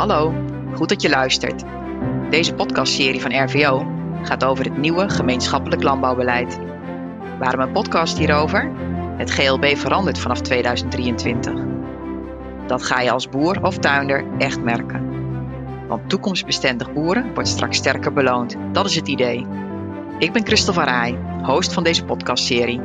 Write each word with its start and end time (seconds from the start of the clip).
Hallo, 0.00 0.34
goed 0.74 0.88
dat 0.88 1.02
je 1.02 1.08
luistert. 1.08 1.64
Deze 2.30 2.54
podcastserie 2.54 3.20
van 3.20 3.44
RVO 3.44 3.86
gaat 4.22 4.44
over 4.44 4.64
het 4.64 4.76
nieuwe 4.76 5.08
gemeenschappelijk 5.08 5.82
landbouwbeleid. 5.82 6.58
Waarom 7.38 7.60
een 7.60 7.72
podcast 7.72 8.18
hierover? 8.18 8.70
Het 9.16 9.30
GLB 9.30 9.76
verandert 9.76 10.18
vanaf 10.18 10.40
2023. 10.40 11.52
Dat 12.66 12.82
ga 12.82 13.00
je 13.00 13.10
als 13.10 13.28
boer 13.28 13.62
of 13.62 13.78
tuinder 13.78 14.24
echt 14.38 14.62
merken. 14.62 15.08
Want 15.88 16.08
toekomstbestendig 16.08 16.92
boeren 16.92 17.34
wordt 17.34 17.48
straks 17.48 17.76
sterker 17.76 18.12
beloond. 18.12 18.56
Dat 18.72 18.86
is 18.86 18.96
het 18.96 19.08
idee. 19.08 19.46
Ik 20.18 20.32
ben 20.32 20.46
Christel 20.46 20.72
van 20.72 20.84
Rij, 20.84 21.18
host 21.42 21.72
van 21.72 21.82
deze 21.82 22.04
podcastserie. 22.04 22.80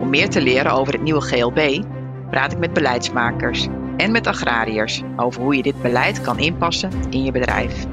Om 0.00 0.10
meer 0.10 0.28
te 0.28 0.42
leren 0.42 0.72
over 0.72 0.92
het 0.92 1.02
nieuwe 1.02 1.20
GLB 1.20 1.84
praat 2.30 2.52
ik 2.52 2.58
met 2.58 2.72
beleidsmakers 2.72 3.68
en 4.02 4.12
met 4.12 4.26
agrariërs 4.26 5.02
over 5.16 5.42
hoe 5.42 5.56
je 5.56 5.62
dit 5.62 5.82
beleid 5.82 6.20
kan 6.20 6.38
inpassen 6.38 6.90
in 7.10 7.24
je 7.24 7.32
bedrijf. 7.32 7.86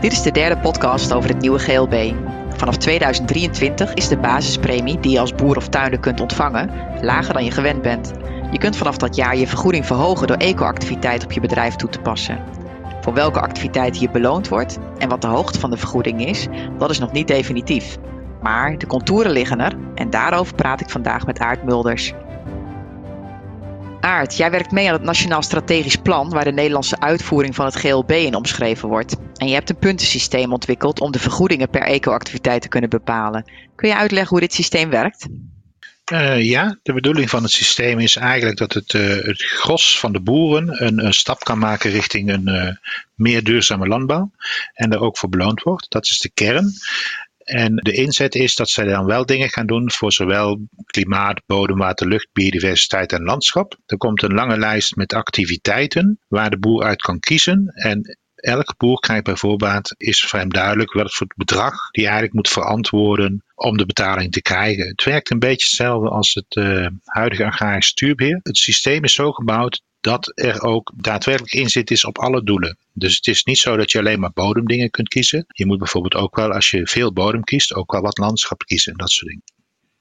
Dit 0.00 0.12
is 0.12 0.22
de 0.22 0.30
derde 0.30 0.60
podcast 0.60 1.12
over 1.12 1.30
het 1.30 1.40
nieuwe 1.40 1.58
GLB. 1.58 2.12
Vanaf 2.56 2.76
2023 2.76 3.94
is 3.94 4.08
de 4.08 4.18
basispremie 4.18 5.00
die 5.00 5.12
je 5.12 5.20
als 5.20 5.34
boer 5.34 5.56
of 5.56 5.68
tuinder 5.68 6.00
kunt 6.00 6.20
ontvangen 6.20 6.70
lager 7.00 7.34
dan 7.34 7.44
je 7.44 7.50
gewend 7.50 7.82
bent. 7.82 8.12
Je 8.50 8.58
kunt 8.58 8.76
vanaf 8.76 8.96
dat 8.96 9.16
jaar 9.16 9.36
je 9.36 9.46
vergoeding 9.46 9.86
verhogen 9.86 10.26
door 10.26 10.36
eco-activiteit 10.36 11.24
op 11.24 11.32
je 11.32 11.40
bedrijf 11.40 11.76
toe 11.76 11.90
te 11.90 12.00
passen. 12.00 12.38
Voor 13.00 13.14
welke 13.14 13.40
activiteit 13.40 13.96
hier 13.96 14.10
beloond 14.10 14.48
wordt 14.48 14.78
en 14.98 15.08
wat 15.08 15.22
de 15.22 15.28
hoogte 15.28 15.60
van 15.60 15.70
de 15.70 15.76
vergoeding 15.76 16.26
is, 16.26 16.46
dat 16.78 16.90
is 16.90 16.98
nog 16.98 17.12
niet 17.12 17.28
definitief. 17.28 17.98
Maar 18.42 18.78
de 18.78 18.86
contouren 18.86 19.32
liggen 19.32 19.60
er 19.60 19.76
en 19.94 20.10
daarover 20.10 20.54
praat 20.54 20.80
ik 20.80 20.90
vandaag 20.90 21.26
met 21.26 21.38
Aart 21.38 21.64
Mulders. 21.64 22.14
Jij 24.06 24.50
werkt 24.50 24.70
mee 24.70 24.86
aan 24.86 24.92
het 24.92 25.02
Nationaal 25.02 25.42
Strategisch 25.42 25.96
Plan 25.96 26.30
waar 26.30 26.44
de 26.44 26.52
Nederlandse 26.52 27.00
uitvoering 27.00 27.54
van 27.54 27.64
het 27.64 27.74
GLB 27.74 28.10
in 28.10 28.34
omschreven 28.34 28.88
wordt. 28.88 29.16
En 29.34 29.48
je 29.48 29.54
hebt 29.54 29.70
een 29.70 29.78
puntensysteem 29.78 30.52
ontwikkeld 30.52 31.00
om 31.00 31.12
de 31.12 31.18
vergoedingen 31.18 31.70
per 31.70 31.82
eco-activiteit 31.82 32.62
te 32.62 32.68
kunnen 32.68 32.90
bepalen. 32.90 33.52
Kun 33.74 33.88
je 33.88 33.96
uitleggen 33.96 34.30
hoe 34.30 34.40
dit 34.40 34.54
systeem 34.54 34.90
werkt? 34.90 35.26
Uh, 36.12 36.44
ja, 36.44 36.78
de 36.82 36.92
bedoeling 36.92 37.30
van 37.30 37.42
het 37.42 37.52
systeem 37.52 37.98
is 37.98 38.16
eigenlijk 38.16 38.58
dat 38.58 38.72
het, 38.72 38.92
uh, 38.92 39.16
het 39.24 39.42
gros 39.42 39.98
van 39.98 40.12
de 40.12 40.20
boeren 40.20 40.84
een, 40.84 41.04
een, 41.04 41.14
stap 41.14 41.44
kan 41.44 41.58
maken 41.58 41.90
richting 41.90 42.30
een 42.30 42.48
uh, 42.48 42.70
meer 43.14 43.44
duurzame 43.44 43.86
landbouw 43.86 44.30
en 44.74 44.92
er 44.92 45.00
ook 45.00 45.18
voor 45.18 45.28
beloond 45.28 45.62
wordt. 45.62 45.90
Dat 45.90 46.04
is 46.04 46.18
de 46.18 46.30
kern. 46.34 46.72
En 47.46 47.76
de 47.76 47.92
inzet 47.92 48.34
is 48.34 48.54
dat 48.54 48.68
zij 48.68 48.84
dan 48.84 49.04
wel 49.04 49.26
dingen 49.26 49.48
gaan 49.48 49.66
doen 49.66 49.90
voor 49.90 50.12
zowel 50.12 50.60
klimaat, 50.86 51.42
bodem, 51.46 51.78
water, 51.78 52.08
lucht, 52.08 52.28
biodiversiteit 52.32 53.12
en 53.12 53.22
landschap. 53.22 53.78
Er 53.86 53.96
komt 53.96 54.22
een 54.22 54.34
lange 54.34 54.58
lijst 54.58 54.96
met 54.96 55.12
activiteiten 55.12 56.18
waar 56.28 56.50
de 56.50 56.58
boer 56.58 56.82
uit 56.82 57.02
kan 57.02 57.20
kiezen. 57.20 57.66
En 57.74 58.18
elke 58.34 58.74
boer 58.76 58.98
krijgt 58.98 59.24
bijvoorbeeld, 59.24 59.94
is 59.96 60.20
voor 60.20 60.38
hem 60.38 60.48
duidelijk 60.48 60.92
wat 60.92 61.14
voor 61.14 61.26
bedrag 61.36 61.90
die 61.90 62.04
eigenlijk 62.04 62.34
moet 62.34 62.48
verantwoorden 62.48 63.44
om 63.54 63.76
de 63.76 63.86
betaling 63.86 64.32
te 64.32 64.42
krijgen. 64.42 64.88
Het 64.88 65.04
werkt 65.04 65.30
een 65.30 65.38
beetje 65.38 65.66
hetzelfde 65.66 66.08
als 66.08 66.34
het 66.34 66.56
uh, 66.56 66.86
huidige 67.04 67.44
agrarisch 67.44 67.86
stuurbeheer. 67.86 68.40
Het 68.42 68.56
systeem 68.56 69.04
is 69.04 69.14
zo 69.14 69.32
gebouwd 69.32 69.82
dat 70.06 70.32
er 70.34 70.62
ook 70.62 70.92
daadwerkelijk 70.96 71.52
inzet 71.52 71.90
is 71.90 72.04
op 72.04 72.18
alle 72.18 72.44
doelen. 72.44 72.78
Dus 72.92 73.16
het 73.16 73.26
is 73.26 73.44
niet 73.44 73.58
zo 73.58 73.76
dat 73.76 73.90
je 73.90 73.98
alleen 73.98 74.20
maar 74.20 74.32
bodemdingen 74.32 74.90
kunt 74.90 75.08
kiezen. 75.08 75.44
Je 75.48 75.66
moet 75.66 75.78
bijvoorbeeld 75.78 76.14
ook 76.14 76.36
wel, 76.36 76.52
als 76.52 76.70
je 76.70 76.86
veel 76.86 77.12
bodem 77.12 77.44
kiest, 77.44 77.74
ook 77.74 77.92
wel 77.92 78.00
wat 78.00 78.18
landschap 78.18 78.64
kiezen 78.64 78.92
en 78.92 78.98
dat 78.98 79.10
soort 79.10 79.28
dingen. 79.28 79.44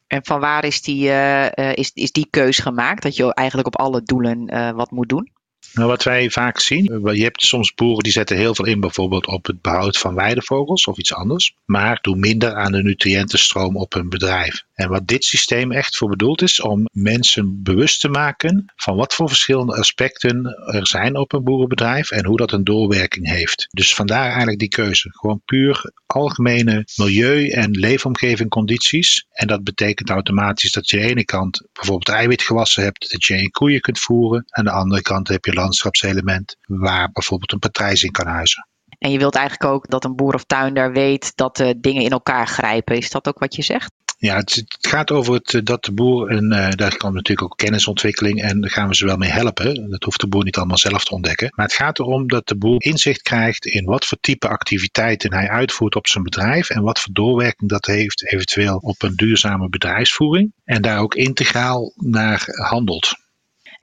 En 0.07 0.25
van 0.25 0.39
waar 0.39 0.65
is 0.65 0.81
die, 0.81 1.07
uh, 1.07 1.73
is, 1.73 1.91
is 1.93 2.11
die 2.11 2.27
keus 2.29 2.59
gemaakt? 2.59 3.03
Dat 3.03 3.15
je 3.15 3.33
eigenlijk 3.33 3.67
op 3.67 3.77
alle 3.77 4.01
doelen 4.03 4.53
uh, 4.53 4.71
wat 4.71 4.91
moet 4.91 5.09
doen? 5.09 5.31
Nou, 5.73 5.87
wat 5.87 6.03
wij 6.03 6.29
vaak 6.29 6.59
zien, 6.59 6.83
je 7.13 7.23
hebt 7.23 7.41
soms 7.41 7.73
boeren 7.73 8.03
die 8.03 8.11
zetten 8.11 8.37
heel 8.37 8.55
veel 8.55 8.65
in 8.65 8.79
bijvoorbeeld 8.79 9.27
op 9.27 9.45
het 9.45 9.61
behoud 9.61 9.97
van 9.97 10.15
weidevogels 10.15 10.85
of 10.85 10.97
iets 10.97 11.13
anders, 11.13 11.55
maar 11.65 11.99
doen 12.01 12.19
minder 12.19 12.53
aan 12.53 12.71
de 12.71 12.83
nutriëntenstroom 12.83 13.77
op 13.77 13.93
hun 13.93 14.09
bedrijf. 14.09 14.63
En 14.75 14.89
wat 14.89 15.07
dit 15.07 15.23
systeem 15.23 15.71
echt 15.71 15.97
voor 15.97 16.09
bedoeld 16.09 16.41
is, 16.41 16.61
om 16.61 16.87
mensen 16.91 17.63
bewust 17.63 18.01
te 18.01 18.09
maken 18.09 18.65
van 18.75 18.95
wat 18.95 19.13
voor 19.13 19.27
verschillende 19.27 19.75
aspecten 19.75 20.45
er 20.73 20.87
zijn 20.87 21.17
op 21.17 21.33
een 21.33 21.43
boerenbedrijf 21.43 22.11
en 22.11 22.25
hoe 22.25 22.37
dat 22.37 22.51
een 22.51 22.63
doorwerking 22.63 23.29
heeft. 23.29 23.67
Dus 23.69 23.93
vandaar 23.93 24.27
eigenlijk 24.27 24.59
die 24.59 24.69
keuze. 24.69 25.09
Gewoon 25.11 25.41
puur 25.45 25.91
algemene 26.05 26.87
milieu- 26.95 27.49
en 27.49 27.71
leefomgeving 27.71 28.49
condities. 28.49 29.25
En 29.31 29.47
dat 29.47 29.63
betekent 29.63 30.09
automatisch 30.09 30.71
dat 30.71 30.89
je 30.89 30.97
aan 30.97 31.03
de 31.03 31.09
ene 31.09 31.25
kant 31.25 31.67
bijvoorbeeld 31.73 32.17
eiwitgewassen 32.17 32.83
hebt, 32.83 33.11
dat 33.11 33.25
je 33.25 33.37
in 33.37 33.51
koeien 33.51 33.81
kunt 33.81 33.99
voeren. 33.99 34.43
Aan 34.47 34.65
de 34.65 34.71
andere 34.71 35.01
kant 35.01 35.27
heb 35.27 35.45
je 35.45 35.53
landschapselement 35.53 36.55
waar 36.61 37.11
bijvoorbeeld 37.11 37.51
een 37.51 37.59
patrijs 37.59 38.03
in 38.03 38.11
kan 38.11 38.27
huizen. 38.27 38.67
En 38.97 39.11
je 39.11 39.17
wilt 39.17 39.35
eigenlijk 39.35 39.73
ook 39.73 39.89
dat 39.89 40.03
een 40.03 40.15
boer 40.15 40.33
of 40.33 40.43
tuinder 40.43 40.91
weet 40.91 41.31
dat 41.35 41.55
de 41.55 41.79
dingen 41.79 42.03
in 42.03 42.11
elkaar 42.11 42.47
grijpen. 42.47 42.97
Is 42.97 43.09
dat 43.09 43.27
ook 43.27 43.39
wat 43.39 43.55
je 43.55 43.61
zegt? 43.61 43.91
Ja, 44.17 44.37
het, 44.37 44.63
gaat 44.67 45.11
over 45.11 45.33
het, 45.33 45.53
eh, 45.53 45.61
dat 45.63 45.83
de 45.83 45.91
boer, 45.91 46.29
en 46.29 46.53
uh, 46.53 46.69
daar 46.69 46.97
komt 46.97 47.13
natuurlijk 47.13 47.51
ook 47.51 47.57
kennisontwikkeling 47.57 48.41
en 48.41 48.61
daar 48.61 48.69
gaan 48.69 48.87
we 48.87 48.95
ze 48.95 49.05
wel 49.05 49.17
mee 49.17 49.29
helpen. 49.29 49.89
Dat 49.89 50.03
hoeft 50.03 50.19
de 50.19 50.27
boer 50.27 50.43
niet 50.43 50.57
allemaal 50.57 50.77
zelf 50.77 51.03
te 51.03 51.13
ontdekken. 51.13 51.51
Maar 51.55 51.65
het 51.65 51.75
gaat 51.75 51.99
erom 51.99 52.27
dat 52.27 52.47
de 52.47 52.57
boer 52.57 52.83
inzicht 52.83 53.21
krijgt 53.21 53.65
in 53.65 53.85
wat 53.85 54.05
voor 54.05 54.17
type 54.21 54.47
activiteiten 54.47 55.33
hij 55.33 55.49
uitvoert 55.49 55.95
op 55.95 56.07
zijn 56.07 56.23
bedrijf 56.23 56.69
en 56.69 56.81
wat 56.81 56.99
voor 56.99 57.13
doorwerking 57.13 57.69
dat 57.69 57.85
heeft 57.85 58.31
eventueel 58.31 58.77
op 58.77 59.03
een 59.03 59.15
duurzame 59.15 59.69
bedrijfsvoering. 59.69 60.53
En 60.63 60.81
daar 60.81 60.99
ook 60.99 61.15
integraal 61.15 61.93
naar 61.95 62.43
handelt. 62.45 63.24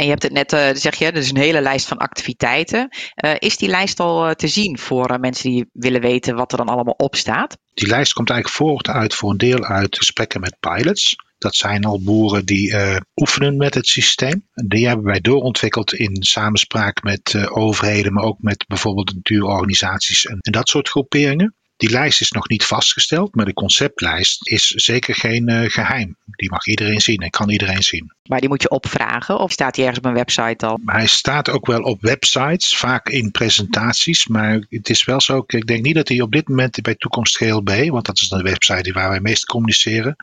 En 0.02 0.08
je 0.08 0.14
hebt 0.14 0.22
het 0.22 0.32
net, 0.32 0.52
uh, 0.52 0.80
zeg 0.80 0.94
je, 0.94 1.12
is 1.12 1.30
een 1.30 1.36
hele 1.36 1.60
lijst 1.60 1.86
van 1.86 1.96
activiteiten. 1.96 2.88
Uh, 3.24 3.34
is 3.38 3.56
die 3.56 3.68
lijst 3.68 4.00
al 4.00 4.28
uh, 4.28 4.34
te 4.34 4.48
zien 4.48 4.78
voor 4.78 5.20
mensen 5.20 5.50
die 5.50 5.66
willen 5.72 6.00
weten 6.00 6.34
wat 6.34 6.52
er 6.52 6.58
dan 6.58 6.68
allemaal 6.68 6.94
op 6.96 7.16
staat? 7.16 7.58
Die 7.74 7.88
lijst 7.88 8.12
komt 8.12 8.30
eigenlijk 8.30 8.58
voort 8.58 8.88
uit 8.88 9.14
voor 9.14 9.30
een 9.30 9.36
deel 9.36 9.64
uit 9.64 9.96
gesprekken 9.96 10.40
met 10.40 10.56
pilots. 10.60 11.16
Dat 11.38 11.54
zijn 11.54 11.84
al 11.84 12.02
boeren 12.02 12.44
die 12.44 12.76
oefenen 13.16 13.56
met 13.56 13.74
het 13.74 13.86
systeem. 13.86 14.48
Die 14.52 14.86
hebben 14.86 15.04
wij 15.04 15.20
doorontwikkeld 15.20 15.92
in 15.92 16.22
samenspraak 16.22 17.02
met 17.02 17.48
overheden, 17.50 18.12
maar 18.12 18.24
ook 18.24 18.38
met 18.40 18.64
bijvoorbeeld 18.68 19.14
natuurorganisaties 19.14 20.24
en 20.24 20.38
dat 20.40 20.68
soort 20.68 20.88
groeperingen. 20.88 21.54
Die 21.82 21.90
lijst 21.90 22.20
is 22.20 22.30
nog 22.30 22.48
niet 22.48 22.64
vastgesteld, 22.64 23.34
maar 23.34 23.44
de 23.44 23.52
conceptlijst 23.52 24.48
is 24.48 24.66
zeker 24.66 25.14
geen 25.14 25.50
uh, 25.50 25.70
geheim. 25.70 26.16
Die 26.24 26.50
mag 26.50 26.66
iedereen 26.66 27.00
zien 27.00 27.18
en 27.18 27.30
kan 27.30 27.50
iedereen 27.50 27.82
zien. 27.82 28.12
Maar 28.28 28.40
die 28.40 28.48
moet 28.48 28.62
je 28.62 28.70
opvragen 28.70 29.38
of 29.38 29.52
staat 29.52 29.74
die 29.74 29.84
ergens 29.84 30.00
op 30.00 30.04
een 30.04 30.16
website 30.16 30.66
al? 30.66 30.80
Hij 30.84 31.06
staat 31.06 31.48
ook 31.48 31.66
wel 31.66 31.82
op 31.82 32.00
websites, 32.00 32.76
vaak 32.76 33.08
in 33.08 33.30
presentaties. 33.30 34.26
Maar 34.26 34.66
het 34.68 34.88
is 34.88 35.04
wel 35.04 35.20
zo, 35.20 35.44
ik 35.46 35.66
denk 35.66 35.84
niet 35.84 35.94
dat 35.94 36.08
hij 36.08 36.20
op 36.20 36.32
dit 36.32 36.48
moment 36.48 36.82
bij 36.82 36.94
Toekomst 36.94 37.36
GLB, 37.36 37.88
want 37.88 38.06
dat 38.06 38.20
is 38.20 38.28
de 38.28 38.42
website 38.42 38.92
waar 38.92 39.08
wij 39.08 39.20
meest 39.20 39.44
communiceren, 39.44 40.16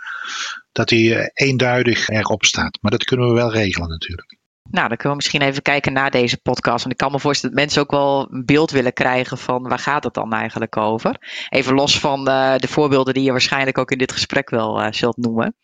dat 0.71 0.89
hij 0.89 0.99
uh, 0.99 1.25
eenduidig 1.33 2.09
erop 2.09 2.45
staat. 2.45 2.77
Maar 2.81 2.91
dat 2.91 3.03
kunnen 3.03 3.27
we 3.27 3.33
wel 3.33 3.51
regelen 3.51 3.89
natuurlijk. 3.89 4.38
Nou, 4.71 4.87
dan 4.87 4.97
kunnen 4.97 5.09
we 5.09 5.15
misschien 5.15 5.41
even 5.41 5.61
kijken 5.61 5.93
naar 5.93 6.11
deze 6.11 6.37
podcast. 6.37 6.79
Want 6.79 6.91
ik 6.91 6.97
kan 6.97 7.11
me 7.11 7.19
voorstellen 7.19 7.55
dat 7.55 7.63
mensen 7.63 7.81
ook 7.81 7.91
wel 7.91 8.27
een 8.31 8.45
beeld 8.45 8.71
willen 8.71 8.93
krijgen 8.93 9.37
van 9.37 9.67
waar 9.67 9.79
gaat 9.79 10.03
het 10.03 10.13
dan 10.13 10.33
eigenlijk 10.33 10.77
over. 10.77 11.15
Even 11.49 11.73
los 11.73 11.99
van 11.99 12.19
uh, 12.29 12.55
de 12.57 12.67
voorbeelden 12.67 13.13
die 13.13 13.23
je 13.23 13.31
waarschijnlijk 13.31 13.77
ook 13.77 13.91
in 13.91 13.97
dit 13.97 14.11
gesprek 14.11 14.49
wel 14.49 14.81
uh, 14.81 14.87
zult 14.89 15.17
noemen. 15.17 15.55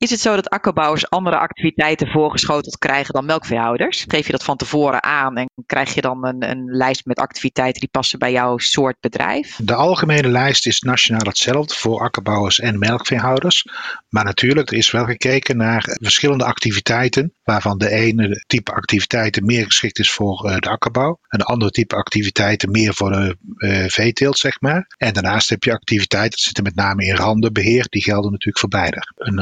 Is 0.00 0.10
het 0.10 0.20
zo 0.20 0.34
dat 0.34 0.50
akkerbouwers 0.50 1.10
andere 1.10 1.38
activiteiten 1.38 2.08
voorgeschoteld 2.08 2.78
krijgen 2.78 3.14
dan 3.14 3.24
melkveehouders? 3.24 4.04
Geef 4.08 4.26
je 4.26 4.32
dat 4.32 4.44
van 4.44 4.56
tevoren 4.56 5.02
aan 5.02 5.36
en 5.36 5.50
krijg 5.66 5.94
je 5.94 6.00
dan 6.00 6.26
een, 6.26 6.50
een, 6.50 6.64
lijst 6.64 7.06
met 7.06 7.18
activiteiten 7.18 7.80
die 7.80 7.90
passen 7.90 8.18
bij 8.18 8.32
jouw 8.32 8.58
soort 8.58 8.96
bedrijf? 9.00 9.58
De 9.62 9.74
algemene 9.74 10.28
lijst 10.28 10.66
is 10.66 10.80
nationaal 10.80 11.26
hetzelfde 11.26 11.74
voor 11.74 12.00
akkerbouwers 12.00 12.60
en 12.60 12.78
melkveehouders. 12.78 13.66
Maar 14.08 14.24
natuurlijk, 14.24 14.70
er 14.70 14.76
is 14.76 14.90
wel 14.90 15.04
gekeken 15.04 15.56
naar 15.56 15.82
verschillende 15.86 16.44
activiteiten, 16.44 17.34
waarvan 17.42 17.78
de 17.78 17.90
ene 17.90 18.44
type 18.46 18.72
activiteiten 18.72 19.44
meer 19.44 19.64
geschikt 19.64 19.98
is 19.98 20.10
voor 20.10 20.46
uh, 20.46 20.56
de 20.56 20.68
akkerbouw, 20.68 21.18
en 21.28 21.38
de 21.38 21.44
andere 21.44 21.70
type 21.70 21.96
activiteiten 21.96 22.70
meer 22.70 22.94
voor 22.94 23.10
de 23.10 23.36
uh, 23.56 23.84
veeteelt, 23.86 24.38
zeg 24.38 24.60
maar. 24.60 24.94
En 24.96 25.12
daarnaast 25.12 25.48
heb 25.48 25.64
je 25.64 25.72
activiteiten, 25.72 26.30
dat 26.30 26.40
zitten 26.40 26.64
met 26.64 26.74
name 26.74 27.04
in 27.04 27.14
randenbeheer, 27.14 27.86
die 27.88 28.02
gelden 28.02 28.30
natuurlijk 28.30 28.58
voor 28.58 28.68
beide. 28.68 29.12
Een 29.16 29.38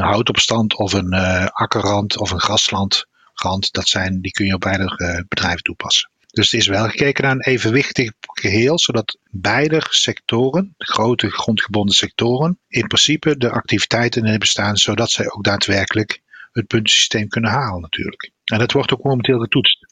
of 0.56 0.92
een 0.92 1.14
uh, 1.14 1.46
akkerrand 1.46 2.18
of 2.18 2.30
een 2.30 2.40
graslandrand, 2.40 3.72
dat 3.72 3.88
zijn, 3.88 4.20
die 4.20 4.32
kun 4.32 4.46
je 4.46 4.54
op 4.54 4.60
beide 4.60 4.94
uh, 4.96 5.20
bedrijven 5.28 5.62
toepassen. 5.62 6.10
Dus 6.26 6.50
het 6.50 6.60
is 6.60 6.66
wel 6.66 6.88
gekeken 6.88 7.24
naar 7.24 7.32
een 7.32 7.44
evenwichtig 7.44 8.12
geheel, 8.20 8.78
zodat 8.78 9.18
beide 9.30 9.82
sectoren, 9.88 10.74
grote 10.78 11.30
grondgebonden 11.30 11.94
sectoren, 11.94 12.58
in 12.68 12.86
principe 12.86 13.36
de 13.36 13.50
activiteiten 13.50 14.26
hebben 14.26 14.48
staan, 14.48 14.76
zodat 14.76 15.10
zij 15.10 15.30
ook 15.30 15.44
daadwerkelijk 15.44 16.22
het 16.52 16.66
puntensysteem 16.66 17.28
kunnen 17.28 17.50
halen 17.50 17.80
natuurlijk. 17.80 18.30
En 18.44 18.58
dat 18.58 18.72
wordt 18.72 18.92
ook 18.92 19.02
momenteel 19.02 19.38
getoetst. 19.38 19.86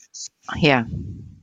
Ja, 0.60 0.86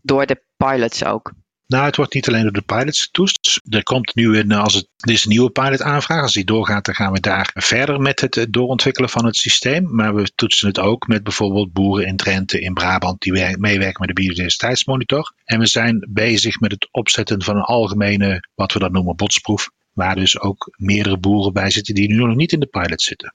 door 0.02 0.26
de 0.26 0.44
pilots 0.58 1.04
ook. 1.04 1.34
Nou, 1.74 1.86
het 1.86 1.96
wordt 1.96 2.14
niet 2.14 2.28
alleen 2.28 2.44
door 2.44 2.52
de 2.52 2.62
pilots 2.62 3.02
getoetst. 3.02 3.62
Er 3.70 3.84
komt 3.84 4.16
nu 4.16 4.38
een, 4.38 4.52
als 4.52 4.74
het, 4.74 4.88
een 4.98 5.18
nieuwe 5.24 5.50
pilot 5.50 5.82
aanvraag. 5.82 6.22
Als 6.22 6.34
die 6.34 6.46
doorgaat, 6.46 6.86
dan 6.86 6.96
gaan 6.96 7.12
we 7.12 7.20
daar 7.20 7.52
verder 7.54 8.02
met 8.02 8.22
het 8.22 8.48
doorontwikkelen 8.50 9.10
van 9.10 9.26
het 9.26 9.36
systeem. 9.36 9.96
Maar 9.96 10.16
we 10.16 10.32
toetsen 10.36 10.68
het 10.68 10.80
ook 10.80 11.08
met 11.08 11.24
bijvoorbeeld 11.24 11.74
boeren 11.74 12.08
in 12.08 12.16
Drenthe, 12.16 12.60
in 12.60 12.74
Brabant, 12.74 13.22
die 13.22 13.58
meewerken 13.58 14.06
met 14.06 14.08
de 14.08 14.22
biodiversiteitsmonitor. 14.22 15.34
En 15.46 15.60
we 15.60 15.68
zijn 15.68 16.08
bezig 16.10 16.60
met 16.60 16.72
het 16.72 16.88
opzetten 16.92 17.44
van 17.44 17.56
een 17.56 17.62
algemene, 17.62 18.48
wat 18.56 18.74
we 18.74 18.80
dan 18.80 18.92
noemen, 18.92 19.16
botsproef. 19.16 19.70
Waar 19.94 20.16
dus 20.16 20.40
ook 20.40 20.74
meerdere 20.78 21.18
boeren 21.18 21.54
bij 21.54 21.70
zitten 21.70 21.96
die 21.96 22.08
nu 22.08 22.16
nog 22.16 22.36
niet 22.36 22.52
in 22.52 22.60
de 22.60 22.66
pilot 22.66 23.02
zitten. 23.02 23.34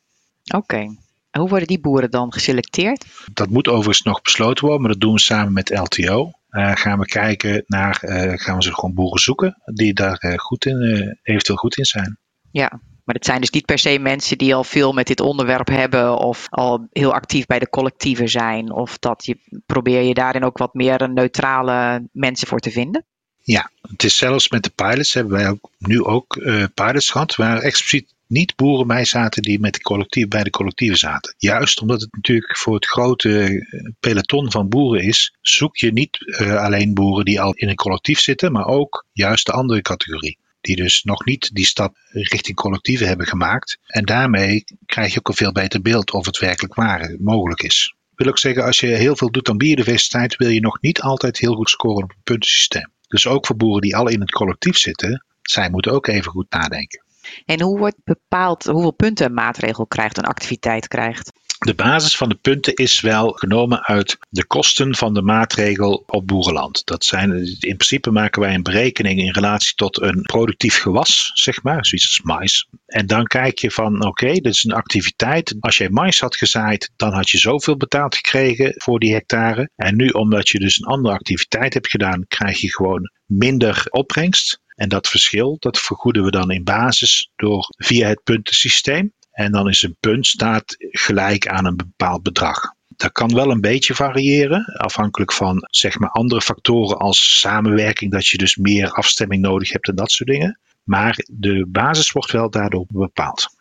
Oké. 0.55 0.97
Hoe 1.31 1.49
worden 1.49 1.69
die 1.69 1.81
boeren 1.81 2.11
dan 2.11 2.33
geselecteerd? 2.33 3.07
Dat 3.33 3.51
moet 3.51 3.69
overigens 3.69 4.03
nog 4.03 4.23
besloten 4.23 4.65
worden, 4.65 4.83
maar 4.83 4.93
dat 4.93 5.01
doen 5.01 5.13
we 5.13 5.21
samen 5.21 5.53
met 5.53 5.71
LTO. 5.71 6.33
Uh, 6.51 6.73
gaan 6.75 6.99
we 6.99 7.07
kijken 7.07 7.65
naar, 7.67 8.01
uh, 8.05 8.33
gaan 8.35 8.57
we 8.57 8.63
ze 8.63 8.75
gewoon 8.75 8.95
boeren 8.95 9.21
zoeken 9.21 9.63
die 9.65 9.95
daar 9.95 10.25
uh, 10.25 10.39
goed 10.39 10.67
in, 10.67 11.19
eventueel 11.23 11.59
goed 11.59 11.77
in 11.77 11.85
zijn. 11.85 12.19
Ja, 12.51 12.81
maar 13.05 13.15
het 13.15 13.25
zijn 13.25 13.41
dus 13.41 13.51
niet 13.51 13.67
per 13.67 13.79
se 13.79 13.99
mensen 13.99 14.39
die 14.39 14.55
al 14.55 14.65
veel 14.65 14.93
met 14.93 15.07
dit 15.07 15.21
onderwerp 15.21 15.69
hebben 15.69 16.19
of 16.19 16.47
al 16.49 16.87
heel 16.91 17.13
actief 17.13 17.47
bij 17.47 17.59
de 17.59 17.69
collectieven 17.69 18.29
zijn. 18.29 18.73
Of 18.73 18.99
dat 18.99 19.27
je 19.27 19.61
probeer 19.67 20.03
je 20.03 20.15
daarin 20.15 20.45
ook 20.45 20.59
wat 20.59 20.75
meer 20.75 21.11
neutrale 21.11 22.09
mensen 22.13 22.49
voor 22.49 22.61
te 22.61 22.71
vinden? 22.71 23.05
Ja, 23.37 23.71
het 23.81 24.05
is 24.05 24.17
zelfs 24.17 24.49
met 24.49 24.63
de 24.63 24.71
pilots 24.71 25.15
hebben 25.15 25.33
wij 25.33 25.49
ook, 25.49 25.71
nu 25.79 26.05
ook 26.05 26.39
pilots 26.75 27.11
gehad 27.11 27.37
waar 27.37 27.61
expliciet 27.61 28.15
niet 28.29 28.57
boeren 28.57 28.87
bij 28.87 29.05
zaten 29.05 29.43
die 29.43 29.61
met 29.61 29.83
collectief, 29.83 30.29
bij 30.29 30.43
de 30.43 30.51
collectieven 30.51 30.99
zaten. 30.99 31.35
Juist 31.39 31.81
omdat 31.81 32.01
het 32.01 32.15
natuurlijk 32.15 32.57
voor 32.57 32.75
het 32.75 32.87
grote 32.87 33.45
eh, 33.45 33.93
peloton 34.01 34.51
van 34.51 34.69
boeren 34.69 35.03
is, 35.03 35.37
zoek 35.41 35.77
je 35.77 35.93
niet 35.93 36.19
uh, 36.21 36.57
alleen 36.57 36.95
boeren 36.95 37.25
die 37.25 37.41
al 37.41 37.53
in 37.53 37.69
een 37.69 37.75
collectief 37.75 38.21
zitten, 38.21 38.53
maar 38.53 38.67
ook 38.67 39.07
juist 39.13 39.47
de 39.47 39.53
andere 39.53 39.83
categorie. 39.83 40.39
Die 40.61 40.77
dus 40.77 41.03
nog 41.03 41.25
niet 41.25 41.51
die 41.55 41.65
stap 41.65 41.97
richting 42.11 42.57
collectieven 42.57 43.07
hebben 43.07 43.27
gemaakt. 43.27 43.79
En 43.87 44.05
daarmee 44.05 44.65
krijg 44.87 45.13
je 45.13 45.19
ook 45.19 45.29
een 45.29 45.35
veel 45.35 45.53
beter 45.53 45.83
beeld 45.83 46.13
of 46.13 46.27
het 46.27 46.39
werkelijk 46.39 46.75
waar 46.75 47.17
mogelijk 47.19 47.63
is. 47.63 47.95
Ik 48.13 48.19
wil 48.25 48.29
ook 48.29 48.39
zeggen, 48.39 48.65
als 48.65 48.81
je 48.81 48.87
heel 48.87 49.17
veel 49.17 49.31
doet 49.31 49.49
aan 49.49 49.57
biodiversiteit, 49.57 50.37
wil 50.37 50.49
je 50.49 50.61
nog 50.61 50.81
niet 50.81 51.01
altijd 51.01 51.39
heel 51.39 51.55
goed 51.55 51.71
scoren 51.71 52.03
op 52.03 52.11
een 52.11 52.23
puntensysteem. 52.25 52.93
Dus 53.09 53.27
ook 53.27 53.47
voor 53.47 53.57
boeren 53.57 53.83
die 53.83 53.97
al 53.97 54.09
in 54.09 54.21
het 54.21 54.31
collectief 54.31 54.77
zitten, 54.77 55.25
zij 55.43 55.71
moeten 55.71 55.93
ook 55.93 56.07
even 56.07 56.31
goed 56.31 56.51
nadenken. 56.51 57.07
En 57.45 57.61
hoe 57.61 57.79
wordt 57.79 58.05
bepaald 58.05 58.65
hoeveel 58.65 58.93
punten 58.93 59.27
een 59.27 59.35
maatregel 59.35 59.87
krijgt, 59.87 60.19
een 60.19 60.25
activiteit 60.25 60.89
krijgt? 60.89 61.33
De 61.59 61.75
basis 61.75 62.17
van 62.17 62.29
de 62.29 62.35
punten 62.35 62.75
is 62.75 63.01
wel 63.01 63.31
genomen 63.31 63.87
uit 63.87 64.19
de 64.29 64.47
kosten 64.47 64.95
van 64.95 65.15
de 65.15 65.23
maatregel 65.23 66.05
op 66.07 66.27
boerenland. 66.27 66.87
Dat 66.87 67.05
zijn, 67.05 67.31
in 67.61 67.77
principe 67.77 68.11
maken 68.11 68.41
wij 68.41 68.55
een 68.55 68.63
berekening 68.63 69.21
in 69.21 69.33
relatie 69.33 69.75
tot 69.75 70.01
een 70.01 70.23
productief 70.23 70.79
gewas, 70.79 71.31
zeg 71.35 71.63
maar, 71.63 71.87
zoiets 71.87 72.07
als 72.09 72.21
mais. 72.23 72.69
En 72.87 73.07
dan 73.07 73.25
kijk 73.25 73.59
je 73.59 73.71
van, 73.71 74.05
oké, 74.05 74.33
dit 74.33 74.47
is 74.55 74.65
een 74.65 74.73
activiteit. 74.73 75.57
Als 75.61 75.77
jij 75.77 75.89
mais 75.89 76.21
had 76.21 76.37
gezaaid, 76.37 76.91
dan 76.97 77.13
had 77.13 77.31
je 77.31 77.39
zoveel 77.39 77.77
betaald 77.77 78.15
gekregen 78.15 78.73
voor 78.77 78.99
die 78.99 79.13
hectare. 79.13 79.71
En 79.77 79.97
nu, 79.97 80.09
omdat 80.09 80.49
je 80.49 80.59
dus 80.59 80.79
een 80.79 80.87
andere 80.87 81.15
activiteit 81.15 81.75
hebt 81.75 81.89
gedaan, 81.89 82.25
krijg 82.29 82.61
je 82.61 82.73
gewoon 82.73 83.11
minder 83.27 83.87
opbrengst. 83.91 84.61
En 84.79 84.89
dat 84.89 85.09
verschil, 85.09 85.57
dat 85.59 85.79
vergoeden 85.79 86.25
we 86.25 86.31
dan 86.31 86.51
in 86.51 86.65
basis 86.65 87.31
door 87.37 87.67
via 87.77 88.09
het 88.09 88.23
puntensysteem. 88.23 89.13
En 89.31 89.53
dan 89.53 89.69
is 89.69 89.83
een 89.83 89.97
punt 90.01 90.27
staat 90.27 90.77
gelijk 90.79 91.49
aan 91.49 91.65
een 91.65 91.77
bepaald 91.77 92.23
bedrag. 92.23 92.61
Dat 92.89 93.13
kan 93.13 93.35
wel 93.35 93.51
een 93.51 93.61
beetje 93.61 93.95
variëren, 93.95 94.65
afhankelijk 94.65 95.33
van 95.33 95.67
zeg 95.71 95.99
maar 95.99 96.11
andere 96.11 96.41
factoren 96.41 96.99
als 96.99 97.39
samenwerking, 97.39 98.13
dat 98.13 98.27
je 98.27 98.39
dus 98.39 98.57
meer 98.57 98.91
afstemming 98.91 99.43
nodig 99.43 99.73
hebt 99.73 99.89
en 99.89 99.95
dat 99.95 100.11
soort 100.11 100.29
dingen. 100.29 100.59
Maar 100.83 101.25
de 101.31 101.67
basis 101.69 102.11
wordt 102.11 102.33
wel 102.33 102.51
daardoor 102.51 102.85
bepaald. 102.89 103.58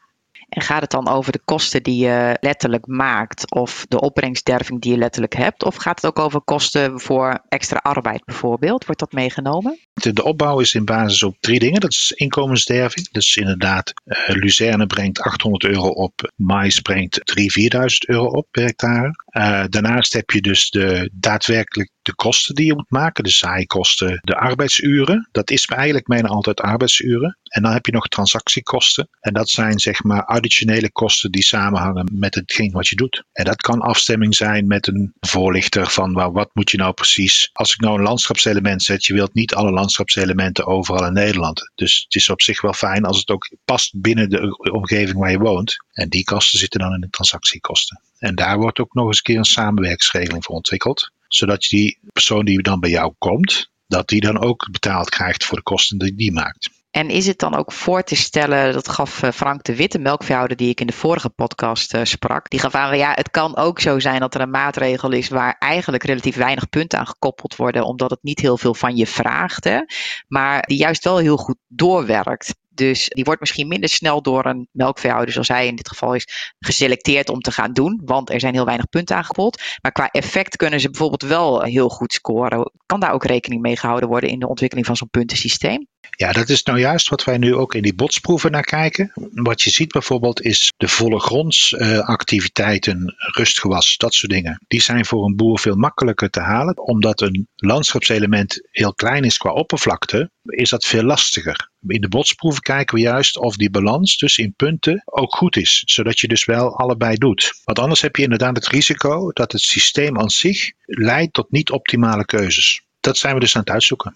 En 0.48 0.62
gaat 0.62 0.82
het 0.82 0.92
dan 0.92 1.08
over 1.08 1.32
de 1.32 1.42
kosten 1.46 1.84
die 1.84 2.06
je 2.06 2.38
letterlijk 2.40 2.88
maakt 2.88 3.52
of 3.52 3.86
de 3.88 4.00
opbrengstderving 4.00 4.82
die 4.82 4.92
je 4.92 4.98
letterlijk 4.98 5.36
hebt? 5.36 5.64
Of 5.64 5.76
gaat 5.76 6.02
het 6.02 6.06
ook 6.06 6.26
over 6.26 6.42
kosten 6.42 7.00
voor 7.00 7.44
extra 7.50 7.78
arbeid 7.78 8.26
bijvoorbeeld? 8.26 8.86
Wordt 8.86 9.00
dat 9.00 9.12
meegenomen? 9.12 9.80
De, 9.94 10.24
opbouw 10.24 10.60
is 10.60 10.74
in 10.74 10.86
basis 10.86 11.24
op 11.24 11.36
drie 11.40 11.60
dingen. 11.60 11.82
Dat 11.82 11.92
is 11.92 12.12
inkomensderving. 12.16 13.10
Dus 13.12 13.36
inderdaad, 13.36 13.94
uh, 14.06 14.18
Luzerne 14.26 14.86
brengt 14.86 15.22
800 15.22 15.64
euro 15.64 15.88
op, 15.88 16.32
mais 16.36 16.80
brengt 16.80 17.22
3.000, 17.40 17.44
4.000 17.44 17.88
euro 18.08 18.26
op 18.26 18.48
per 18.52 18.64
hectare. 18.64 19.12
Uh, 19.38 19.64
daarnaast 19.70 20.14
heb 20.14 20.30
je 20.30 20.42
dus 20.42 20.70
de 20.70 21.10
daadwerkelijk 21.14 21.92
de 22.08 22.16
kosten 22.16 22.56
die 22.56 22.66
je 22.66 22.76
moet 22.76 22.92
maken, 22.92 23.24
de 23.24 23.30
zaaikosten, 23.30 24.20
de 24.24 24.36
arbeidsuren. 24.36 25.30
Dat 25.32 25.50
is 25.50 25.66
eigenlijk 25.66 26.08
bijna 26.08 26.28
altijd 26.28 26.62
arbeidsuren. 26.62 27.38
En 27.44 27.62
dan 27.62 27.72
heb 27.72 27.86
je 27.86 27.92
nog 27.92 28.08
transactiekosten. 28.08 29.10
En 29.20 29.34
dat 29.34 29.50
zijn 29.50 29.80
zeg 29.80 30.04
maar 30.04 30.26
additionele 30.26 30.92
kosten 30.92 31.32
die 31.32 31.44
samenhangen 31.44 32.10
met 32.14 32.36
hetgeen 32.36 32.72
wat 32.72 32.88
je 32.88 32.96
doet. 32.96 33.24
En 33.32 33.46
dat 33.46 33.62
kan 33.62 33.80
afstemming 33.80 34.36
zijn 34.36 34.68
met 34.68 34.88
een 34.88 35.14
voorlichter 35.20 35.90
van 35.90 36.14
well, 36.14 36.30
wat 36.30 36.50
moet 36.54 36.72
je 36.72 36.78
nou 36.78 36.94
precies. 36.94 37.50
Als 37.54 37.74
ik 37.74 37.80
nou 37.80 37.98
een 37.98 38.04
landschapselement 38.04 38.84
zet, 38.84 39.06
je 39.06 39.14
wilt 39.14 39.34
niet 39.34 39.54
alle 39.54 39.72
landschapselementen 39.72 40.66
overal 40.66 41.06
in 41.06 41.14
Nederland. 41.14 41.72
Dus 41.76 42.04
het 42.04 42.16
is 42.16 42.30
op 42.30 42.42
zich 42.42 42.62
wel 42.62 42.74
fijn 42.74 43.06
als 43.06 43.18
het 43.18 43.30
ook 43.30 43.56
past 43.66 44.02
binnen 44.02 44.30
de 44.30 44.72
omgeving 44.72 45.18
waar 45.18 45.32
je 45.32 45.38
woont. 45.38 45.76
En 45.92 46.10
die 46.10 46.24
kosten 46.24 46.60
zitten 46.60 46.80
dan 46.80 46.94
in 46.94 47.02
de 47.02 47.10
transactiekosten. 47.10 48.02
En 48.18 48.36
daar 48.36 48.58
wordt 48.58 48.80
ook 48.80 48.94
nog 48.94 49.08
eens 49.08 49.18
een 49.18 49.24
keer 49.24 49.38
een 49.38 49.44
samenwerksregeling 49.44 50.44
voor 50.44 50.56
ontwikkeld 50.56 51.16
zodat 51.28 51.62
die 51.62 52.00
persoon 52.14 52.46
die 52.46 52.62
dan 52.62 52.80
bij 52.80 52.90
jou 52.90 53.14
komt, 53.18 53.72
dat 53.88 54.08
die 54.08 54.22
dan 54.22 54.40
ook 54.40 54.68
betaald 54.72 55.10
krijgt 55.10 55.46
voor 55.46 55.58
de 55.58 55.64
kosten 55.64 55.98
die 55.98 56.16
die 56.16 56.32
maakt. 56.32 56.70
En 56.92 57.10
is 57.10 57.28
het 57.28 57.40
dan 57.40 57.56
ook 57.56 57.72
voor 57.72 58.04
te 58.04 58.16
stellen, 58.16 58.74
dat 58.74 58.90
gaf 58.90 59.24
eh, 59.24 59.32
Frank 59.32 59.64
de 59.64 59.76
Witte, 59.76 60.00
melkveehouder 60.00 60.58
die 60.58 60.70
ik 60.70 60.80
in 60.80 60.88
de 60.88 60.94
vorige 60.94 61.30
podcast 61.30 61.94
uh, 61.94 62.04
sprak, 62.04 62.50
die 62.50 62.60
gaf 62.60 62.76
aan, 62.76 62.98
ja, 62.98 63.12
het 63.14 63.30
kan 63.30 63.58
ook 63.58 63.80
zo 63.80 64.00
zijn 64.00 64.20
dat 64.20 64.36
er 64.36 64.42
een 64.42 64.50
maatregel 64.50 65.12
is 65.12 65.30
waar 65.30 65.56
eigenlijk 65.60 66.04
relatief 66.04 66.36
weinig 66.36 66.70
punten 66.70 67.00
aan 67.00 67.08
gekoppeld 67.08 67.56
worden, 67.56 67.84
omdat 67.84 68.10
het 68.10 68.24
niet 68.24 68.40
heel 68.40 68.58
veel 68.58 68.74
van 68.74 68.96
je 68.96 69.08
vraagt, 69.08 69.64
hè, 69.64 69.80
maar 70.28 70.62
die 70.68 70.78
juist 70.78 71.04
wel 71.04 71.18
heel 71.18 71.38
goed 71.38 71.58
doorwerkt. 71.68 72.56
Dus 72.78 73.10
die 73.10 73.24
wordt 73.24 73.40
misschien 73.40 73.68
minder 73.68 73.90
snel 73.90 74.22
door 74.22 74.46
een 74.46 74.68
melkveehouder, 74.72 75.32
zoals 75.34 75.48
hij 75.48 75.68
in 75.68 75.76
dit 75.76 75.88
geval 75.88 76.14
is, 76.14 76.54
geselecteerd 76.60 77.30
om 77.30 77.40
te 77.40 77.52
gaan 77.52 77.74
doen. 77.74 78.02
Want 78.06 78.30
er 78.30 78.40
zijn 78.40 78.54
heel 78.54 78.66
weinig 78.66 78.90
punten 78.90 79.16
aangekoppeld. 79.16 79.62
Maar 79.82 79.92
qua 79.92 80.10
effect 80.10 80.56
kunnen 80.56 80.80
ze 80.80 80.90
bijvoorbeeld 80.90 81.22
wel 81.22 81.62
heel 81.62 81.90
goed 81.90 82.14
scoren. 82.14 82.72
Kan 82.86 83.00
daar 83.00 83.14
ook 83.14 83.26
rekening 83.26 83.62
mee 83.62 83.78
gehouden 83.78 84.10
worden 84.10 84.30
in 84.30 84.40
de 84.40 84.48
ontwikkeling 84.48 84.88
van 84.88 84.96
zo'n 84.96 85.10
puntensysteem? 85.10 85.88
Ja, 86.18 86.32
dat 86.32 86.50
is 86.50 86.64
nou 86.64 86.80
juist 86.80 87.10
wat 87.10 87.24
wij 87.24 87.38
nu 87.38 87.56
ook 87.56 87.74
in 87.74 87.82
die 87.82 87.96
botsproeven 87.96 88.52
naar 88.52 88.64
kijken. 88.64 89.12
Wat 89.32 89.62
je 89.62 89.70
ziet 89.70 89.92
bijvoorbeeld 89.92 90.42
is 90.42 90.72
de 90.78 90.88
volle 90.88 91.20
grondsactiviteiten, 91.20 93.16
rustgewas, 93.18 93.98
dat 93.98 94.14
soort 94.14 94.32
dingen. 94.32 94.62
Die 94.68 94.82
zijn 94.82 95.06
voor 95.06 95.26
een 95.26 95.36
boer 95.36 95.60
veel 95.60 95.76
makkelijker 95.76 96.30
te 96.30 96.40
halen. 96.40 96.78
Omdat 96.78 97.22
een 97.22 97.48
landschapselement 97.56 98.68
heel 98.72 98.94
klein 98.94 99.24
is 99.24 99.38
qua 99.38 99.52
oppervlakte, 99.52 100.32
is 100.44 100.70
dat 100.70 100.86
veel 100.86 101.04
lastiger. 101.04 101.70
In 101.88 102.02
de 102.02 102.10
botsproeven 102.10 102.62
kijken 102.62 102.96
we 102.96 103.02
juist 103.02 103.38
of 103.38 103.56
die 103.56 103.70
balans 103.70 104.18
dus 104.18 104.38
in 104.38 104.54
punten 104.56 105.02
ook 105.06 105.36
goed 105.36 105.56
is. 105.56 105.84
Zodat 105.86 106.20
je 106.20 106.28
dus 106.28 106.46
wel 106.46 106.78
allebei 106.78 107.18
doet. 107.18 107.54
Want 107.64 107.80
anders 107.80 108.02
heb 108.02 108.16
je 108.16 108.24
inderdaad 108.24 108.56
het 108.56 108.68
risico 108.68 109.32
dat 109.32 109.52
het 109.52 109.62
systeem 109.62 110.20
aan 110.20 110.30
zich 110.30 110.72
leidt 110.86 111.34
tot 111.34 111.52
niet 111.52 111.72
optimale 111.72 112.26
keuzes. 112.26 112.82
Dat 113.00 113.18
zijn 113.18 113.34
we 113.34 113.40
dus 113.40 113.56
aan 113.56 113.62
het 113.62 113.70
uitzoeken 113.70 114.16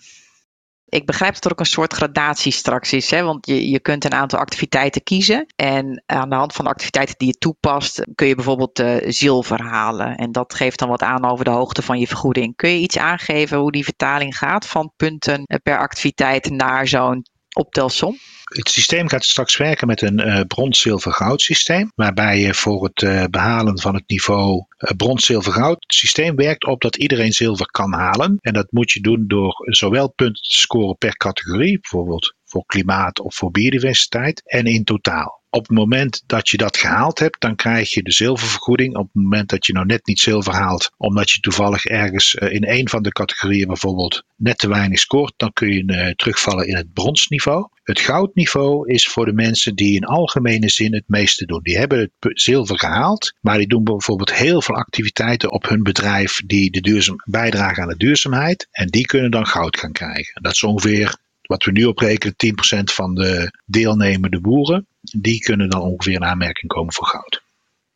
ik 0.92 1.06
begrijp 1.06 1.34
dat 1.34 1.46
er 1.46 1.52
ook 1.52 1.60
een 1.60 1.66
soort 1.66 1.94
gradatie 1.94 2.52
straks 2.52 2.94
is. 2.94 3.12
Hè? 3.12 3.24
Want 3.24 3.46
je, 3.46 3.70
je 3.70 3.80
kunt 3.80 4.06
een 4.06 4.14
aantal 4.14 4.40
activiteiten 4.40 5.04
kiezen. 5.04 5.46
En 5.56 6.04
aan 6.06 6.30
de 6.30 6.36
hand 6.36 6.54
van 6.54 6.66
de 6.66 6.72
activiteiten 6.72 7.16
die 7.18 7.28
je 7.28 7.38
toepast, 7.38 8.06
kun 8.16 8.28
je 8.28 8.36
bijvoorbeeld 8.36 8.80
uh, 8.80 8.96
zilver 9.08 9.62
halen. 9.62 10.16
En 10.16 10.32
dat 10.32 10.54
geeft 10.54 10.80
dan 10.80 10.90
wat 10.90 11.02
aan 11.02 11.26
over 11.26 11.46
de 11.46 11.52
hoogte 11.52 11.82
van 11.82 12.00
je 12.00 12.08
vergoeding. 12.08 12.56
Kun 12.56 12.70
je 12.70 12.80
iets 12.80 12.98
aangeven 12.98 13.58
hoe 13.58 13.72
die 13.72 13.84
vertaling 13.84 14.38
gaat 14.38 14.68
van 14.68 14.94
punten 14.96 15.48
per 15.64 15.78
activiteit 15.78 16.50
naar 16.50 16.88
zo'n 16.88 17.26
optelsom? 17.54 18.18
Het 18.52 18.70
systeem 18.70 19.08
gaat 19.08 19.26
straks 19.26 19.58
werken 19.58 19.88
met 19.88 20.02
een 20.02 20.28
uh, 20.28 20.40
brons, 20.48 20.80
zilver, 20.80 21.12
goud 21.12 21.42
systeem. 21.42 21.92
Waarbij 21.96 22.40
je 22.40 22.54
voor 22.54 22.84
het 22.84 23.02
uh, 23.02 23.24
behalen 23.30 23.80
van 23.80 23.96
het 23.96 24.04
niveau 24.08 24.66
uh, 24.78 24.90
brons, 24.98 25.26
zilver, 25.26 25.54
goud. 25.54 25.78
Het 25.80 25.94
systeem 25.94 26.36
werkt 26.36 26.66
op 26.66 26.82
dat 26.82 26.96
iedereen 26.96 27.32
zilver 27.32 27.66
kan 27.66 27.94
halen. 27.94 28.38
En 28.42 28.54
dat 28.54 28.72
moet 28.72 28.92
je 28.92 29.02
doen 29.02 29.24
door 29.28 29.54
zowel 29.66 30.10
punten 30.10 30.44
te 30.44 30.54
scoren 30.54 30.98
per 30.98 31.18
categorie. 31.18 31.80
Bijvoorbeeld 31.80 32.36
voor 32.46 32.66
klimaat 32.66 33.20
of 33.20 33.36
voor 33.36 33.52
biodiversiteit. 33.52 34.42
En 34.46 34.66
in 34.66 34.84
totaal. 34.84 35.40
Op 35.50 35.68
het 35.68 35.78
moment 35.78 36.24
dat 36.26 36.50
je 36.50 36.58
dat 36.58 36.78
gehaald 36.78 37.20
hebt, 37.20 37.42
dan 37.42 37.56
krijg 37.56 37.94
je 37.94 38.04
de 38.04 38.12
zilververgoeding. 38.12 38.96
Op 38.96 39.10
het 39.14 39.24
moment 39.24 39.50
dat 39.50 39.66
je 39.66 39.74
nou 39.74 39.86
net 39.86 40.06
niet 40.06 40.20
zilver 40.20 40.54
haalt, 40.54 40.92
omdat 40.98 41.32
je 41.32 41.40
toevallig 41.40 41.86
ergens 41.86 42.36
eh, 42.36 42.54
in 42.54 42.68
een 42.68 42.90
van 42.90 43.04
de 43.04 43.12
categorieën 43.12 43.68
bijvoorbeeld 43.68 44.24
net 44.36 44.58
te 44.58 44.68
weinig 44.68 45.00
scoort, 45.00 45.34
dan 45.38 45.54
kun 45.54 45.72
je 45.72 46.14
terugvallen 46.16 46.68
in 46.68 46.76
het 46.76 46.94
bronsniveau. 46.94 47.68
Het 47.84 48.00
goudniveau 48.00 48.92
is 48.92 49.08
voor 49.08 49.26
de 49.26 49.34
mensen 49.34 49.76
die 49.76 49.96
in 49.96 50.06
algemene 50.06 50.70
zin 50.70 50.94
het 50.94 51.04
meeste 51.08 51.46
doen. 51.46 51.60
Die 51.64 51.78
hebben 51.78 52.00
het 52.00 52.42
zilver 52.42 52.80
gehaald, 52.80 53.34
maar 53.40 53.58
die 53.58 53.68
doen 53.68 53.84
bijvoorbeeld 53.84 54.34
heel 54.34 54.62
veel 54.62 54.76
activiteiten 54.76 55.52
op 55.52 55.70
hun 55.70 55.84
bedrijf 55.84 56.42
die 56.46 56.72
de 56.72 56.82
duurzaam, 56.82 57.16
bijdragen 57.26 57.84
aan 57.84 57.90
de 57.90 57.98
duurzaamheid. 57.98 58.68
En 58.72 58.88
die 58.88 59.06
kunnen 59.06 59.32
dan 59.32 59.46
goud 59.46 59.78
gaan 59.78 59.92
krijgen. 59.92 60.42
Dat 60.42 60.52
is 60.52 60.64
ongeveer 60.64 61.16
wat 61.42 61.64
we 61.64 61.72
nu 61.72 61.84
oprekenen, 61.84 62.36
10% 62.80 62.84
van 62.84 63.16
de 63.16 63.60
deelnemende 63.66 64.40
boeren, 64.40 64.88
die 65.02 65.40
kunnen 65.40 65.70
dan 65.70 65.82
ongeveer 65.82 66.14
in 66.14 66.24
aanmerking 66.24 66.72
komen 66.72 66.94
voor 66.94 67.08
goud. 67.08 67.42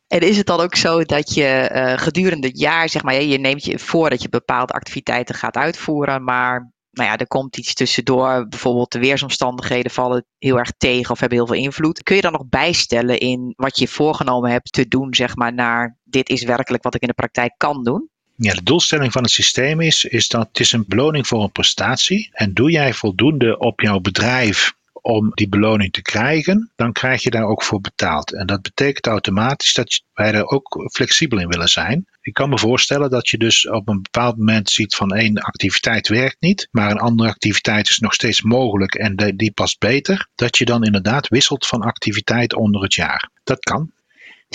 En 0.08 0.20
is 0.20 0.36
het 0.36 0.46
dan 0.46 0.60
ook 0.60 0.74
zo 0.74 1.04
dat 1.04 1.34
je 1.34 1.70
uh, 1.72 1.92
gedurende 1.98 2.46
het 2.46 2.58
jaar, 2.58 2.88
zeg 2.88 3.02
maar, 3.02 3.22
je 3.22 3.38
neemt 3.38 3.64
je 3.64 3.78
voor 3.78 4.10
dat 4.10 4.22
je 4.22 4.28
bepaalde 4.28 4.72
activiteiten 4.72 5.34
gaat 5.34 5.56
uitvoeren, 5.56 6.24
maar 6.24 6.72
nou 6.96 7.08
ja, 7.08 7.16
er 7.16 7.26
komt 7.26 7.56
iets 7.56 7.74
tussendoor, 7.74 8.48
bijvoorbeeld 8.48 8.92
de 8.92 8.98
weersomstandigheden 8.98 9.90
vallen 9.90 10.24
heel 10.38 10.58
erg 10.58 10.72
tegen 10.78 11.10
of 11.10 11.20
hebben 11.20 11.38
heel 11.38 11.46
veel 11.46 11.56
invloed. 11.56 12.02
Kun 12.02 12.16
je 12.16 12.22
dan 12.22 12.32
nog 12.32 12.48
bijstellen 12.48 13.18
in 13.18 13.52
wat 13.56 13.78
je 13.78 13.88
voorgenomen 13.88 14.50
hebt 14.50 14.72
te 14.72 14.88
doen, 14.88 15.14
zeg 15.14 15.36
maar, 15.36 15.54
naar 15.54 15.96
dit 16.04 16.28
is 16.28 16.42
werkelijk 16.42 16.82
wat 16.82 16.94
ik 16.94 17.00
in 17.00 17.08
de 17.08 17.14
praktijk 17.14 17.54
kan 17.56 17.84
doen? 17.84 18.08
Ja, 18.36 18.54
de 18.54 18.62
doelstelling 18.62 19.12
van 19.12 19.22
het 19.22 19.30
systeem 19.30 19.80
is, 19.80 20.04
is 20.04 20.28
dat 20.28 20.46
het 20.48 20.60
is 20.60 20.72
een 20.72 20.84
beloning 20.88 21.26
voor 21.26 21.42
een 21.42 21.52
prestatie. 21.52 22.28
En 22.32 22.54
doe 22.54 22.70
jij 22.70 22.92
voldoende 22.92 23.58
op 23.58 23.80
jouw 23.80 24.00
bedrijf 24.00 24.74
om 25.06 25.30
die 25.34 25.48
beloning 25.48 25.92
te 25.92 26.02
krijgen, 26.02 26.70
dan 26.76 26.92
krijg 26.92 27.22
je 27.22 27.30
daar 27.30 27.44
ook 27.44 27.62
voor 27.62 27.80
betaald. 27.80 28.34
En 28.34 28.46
dat 28.46 28.62
betekent 28.62 29.06
automatisch 29.06 29.72
dat 29.72 30.02
wij 30.12 30.32
er 30.32 30.46
ook 30.46 30.90
flexibel 30.92 31.38
in 31.38 31.48
willen 31.48 31.68
zijn. 31.68 32.06
Ik 32.20 32.32
kan 32.32 32.48
me 32.48 32.58
voorstellen 32.58 33.10
dat 33.10 33.28
je 33.28 33.38
dus 33.38 33.68
op 33.68 33.88
een 33.88 34.02
bepaald 34.02 34.36
moment 34.36 34.70
ziet 34.70 34.94
van 34.94 35.10
één 35.10 35.38
activiteit 35.38 36.08
werkt 36.08 36.36
niet, 36.40 36.68
maar 36.70 36.90
een 36.90 36.98
andere 36.98 37.28
activiteit 37.28 37.88
is 37.88 37.98
nog 37.98 38.14
steeds 38.14 38.42
mogelijk 38.42 38.94
en 38.94 39.16
die 39.36 39.52
past 39.52 39.78
beter. 39.78 40.28
Dat 40.34 40.58
je 40.58 40.64
dan 40.64 40.84
inderdaad 40.84 41.28
wisselt 41.28 41.66
van 41.66 41.80
activiteit 41.80 42.54
onder 42.54 42.82
het 42.82 42.94
jaar. 42.94 43.30
Dat 43.44 43.58
kan. 43.58 43.90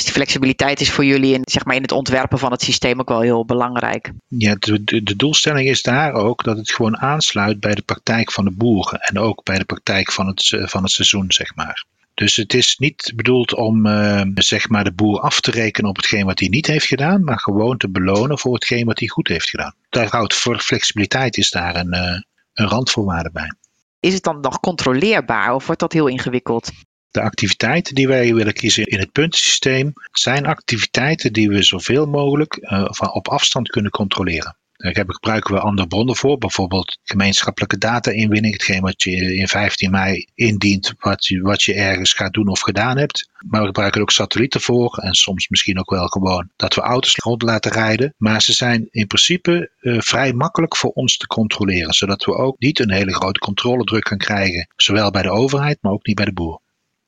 Dus 0.02 0.10
die 0.10 0.22
flexibiliteit 0.22 0.82
is 0.82 0.92
voor 0.92 1.06
jullie 1.06 1.34
in, 1.34 1.42
zeg 1.44 1.66
maar, 1.66 1.76
in 1.76 1.82
het 1.82 1.92
ontwerpen 1.92 2.40
van 2.40 2.52
het 2.52 2.62
systeem 2.62 3.00
ook 3.00 3.10
wel 3.10 3.22
heel 3.22 3.46
belangrijk. 3.46 4.12
Ja, 4.28 4.56
de, 4.60 4.84
de, 4.84 5.04
de, 5.04 5.16
doelstelling 5.16 5.68
is 5.68 5.82
daar 5.82 6.14
ook 6.14 6.44
dat 6.44 6.58
het 6.58 6.72
gewoon 6.72 6.98
aansluit 6.98 7.60
bij 7.60 7.76
de 7.76 7.82
praktijk 7.82 8.32
van 8.32 8.46
de 8.46 8.52
boeren 8.52 9.00
en 9.00 9.20
ook 9.20 9.44
bij 9.44 9.58
de 9.58 9.66
praktijk 9.66 10.12
van 10.12 10.28
het, 10.28 10.54
eh, 10.54 10.68
van 10.68 10.84
het 10.84 10.92
seizoen, 10.92 11.32
zeg 11.32 11.56
maar. 11.56 11.86
Dus 12.14 12.36
het 12.36 12.54
is 12.54 12.78
niet 12.78 13.14
bedoeld 13.16 13.56
om 13.56 13.86
uh, 13.86 14.22
zeg 14.34 14.70
maar 14.70 14.84
de 14.84 14.94
boer 14.94 15.20
af 15.20 15.42
te 15.42 15.52
rekenen 15.52 15.90
op 15.90 15.96
hetgeen 15.96 16.26
wat 16.26 16.40
hij 16.40 16.50
niet 16.50 16.68
heeft 16.68 16.86
gedaan, 16.86 17.24
maar 17.24 17.40
gewoon 17.40 17.78
te 17.78 17.90
belonen 17.90 18.40
voor 18.40 18.54
hetgeen 18.54 18.86
wat 18.86 19.00
hij 19.00 19.08
goed 19.08 19.28
heeft 19.28 19.50
gedaan. 19.50 19.76
Daar 19.90 20.08
houdt 20.10 20.34
voor 20.34 20.60
flexibiliteit 20.60 21.38
is 21.38 21.50
daar 21.50 21.76
een, 21.76 21.96
uh, 21.96 22.20
een 22.54 22.68
randvoorwaarde 22.68 23.32
bij. 23.32 23.54
Is 24.00 24.14
het 24.14 24.24
dan 24.24 24.40
nog 24.40 24.60
controleerbaar 24.60 25.54
of 25.54 25.66
wordt 25.66 25.82
dat 25.82 25.94
heel 25.94 26.08
ingewikkeld? 26.08 26.72
De 27.12 27.22
activiteiten 27.22 27.96
die 27.96 28.08
wij 28.08 28.34
willen 28.34 28.54
kiezen 28.54 28.86
in 28.86 29.00
het 29.00 29.12
puntensysteem 29.12 29.94
zijn 30.12 30.46
activiteiten 30.46 31.34
die 31.34 31.50
we 31.50 31.64
zoveel 31.64 32.06
mogelijk 32.06 32.58
van 32.92 33.14
op 33.14 33.28
afstand 33.28 33.70
kunnen 33.70 33.92
controleren. 33.92 34.56
Daar 34.82 35.06
gebruiken 35.08 35.54
we 35.54 35.60
andere 35.60 35.88
bronnen 35.88 36.16
voor, 36.16 36.38
bijvoorbeeld 36.38 36.98
gemeenschappelijke 37.04 37.78
data-inwinning, 37.78 38.54
hetgeen 38.54 38.82
wat 38.82 39.04
je 39.04 39.36
in 39.36 39.48
15 39.48 39.92
mei 39.92 40.28
indient, 40.36 40.94
wat 41.00 41.26
je, 41.26 41.42
wat 41.42 41.64
je 41.64 41.74
ergens 41.74 42.14
gaat 42.14 42.34
doen 42.34 42.48
of 42.48 42.60
gedaan 42.60 42.98
hebt. 42.98 43.30
Maar 43.48 43.60
we 43.60 43.66
gebruiken 43.66 44.02
ook 44.02 44.12
satellieten 44.12 44.62
voor 44.62 44.98
en 44.98 45.14
soms 45.14 45.48
misschien 45.50 45.80
ook 45.80 45.90
wel 45.90 46.08
gewoon 46.08 46.50
dat 46.56 46.76
we 46.76 46.82
auto's 46.82 47.16
rond 47.16 47.42
laten 47.42 47.72
rijden. 47.72 48.14
Maar 48.18 48.42
ze 48.42 48.54
zijn 48.54 48.88
in 48.92 49.08
principe 49.08 49.72
uh, 49.82 50.00
vrij 50.00 50.34
makkelijk 50.34 50.76
voor 50.76 50.92
ons 50.92 51.18
te 51.18 51.28
controleren, 51.28 51.94
zodat 51.94 52.26
we 52.26 52.36
ook 52.36 52.60
niet 52.60 52.80
een 52.80 52.92
hele 52.92 53.14
grote 53.14 53.40
controledruk 53.40 54.08
gaan 54.08 54.18
krijgen, 54.18 54.68
zowel 54.76 55.12
bij 55.12 55.22
de 55.22 55.32
overheid, 55.32 55.78
maar 55.82 55.92
ook 55.92 56.06
niet 56.06 56.16
bij 56.16 56.26
de 56.26 56.34
boer. 56.34 56.62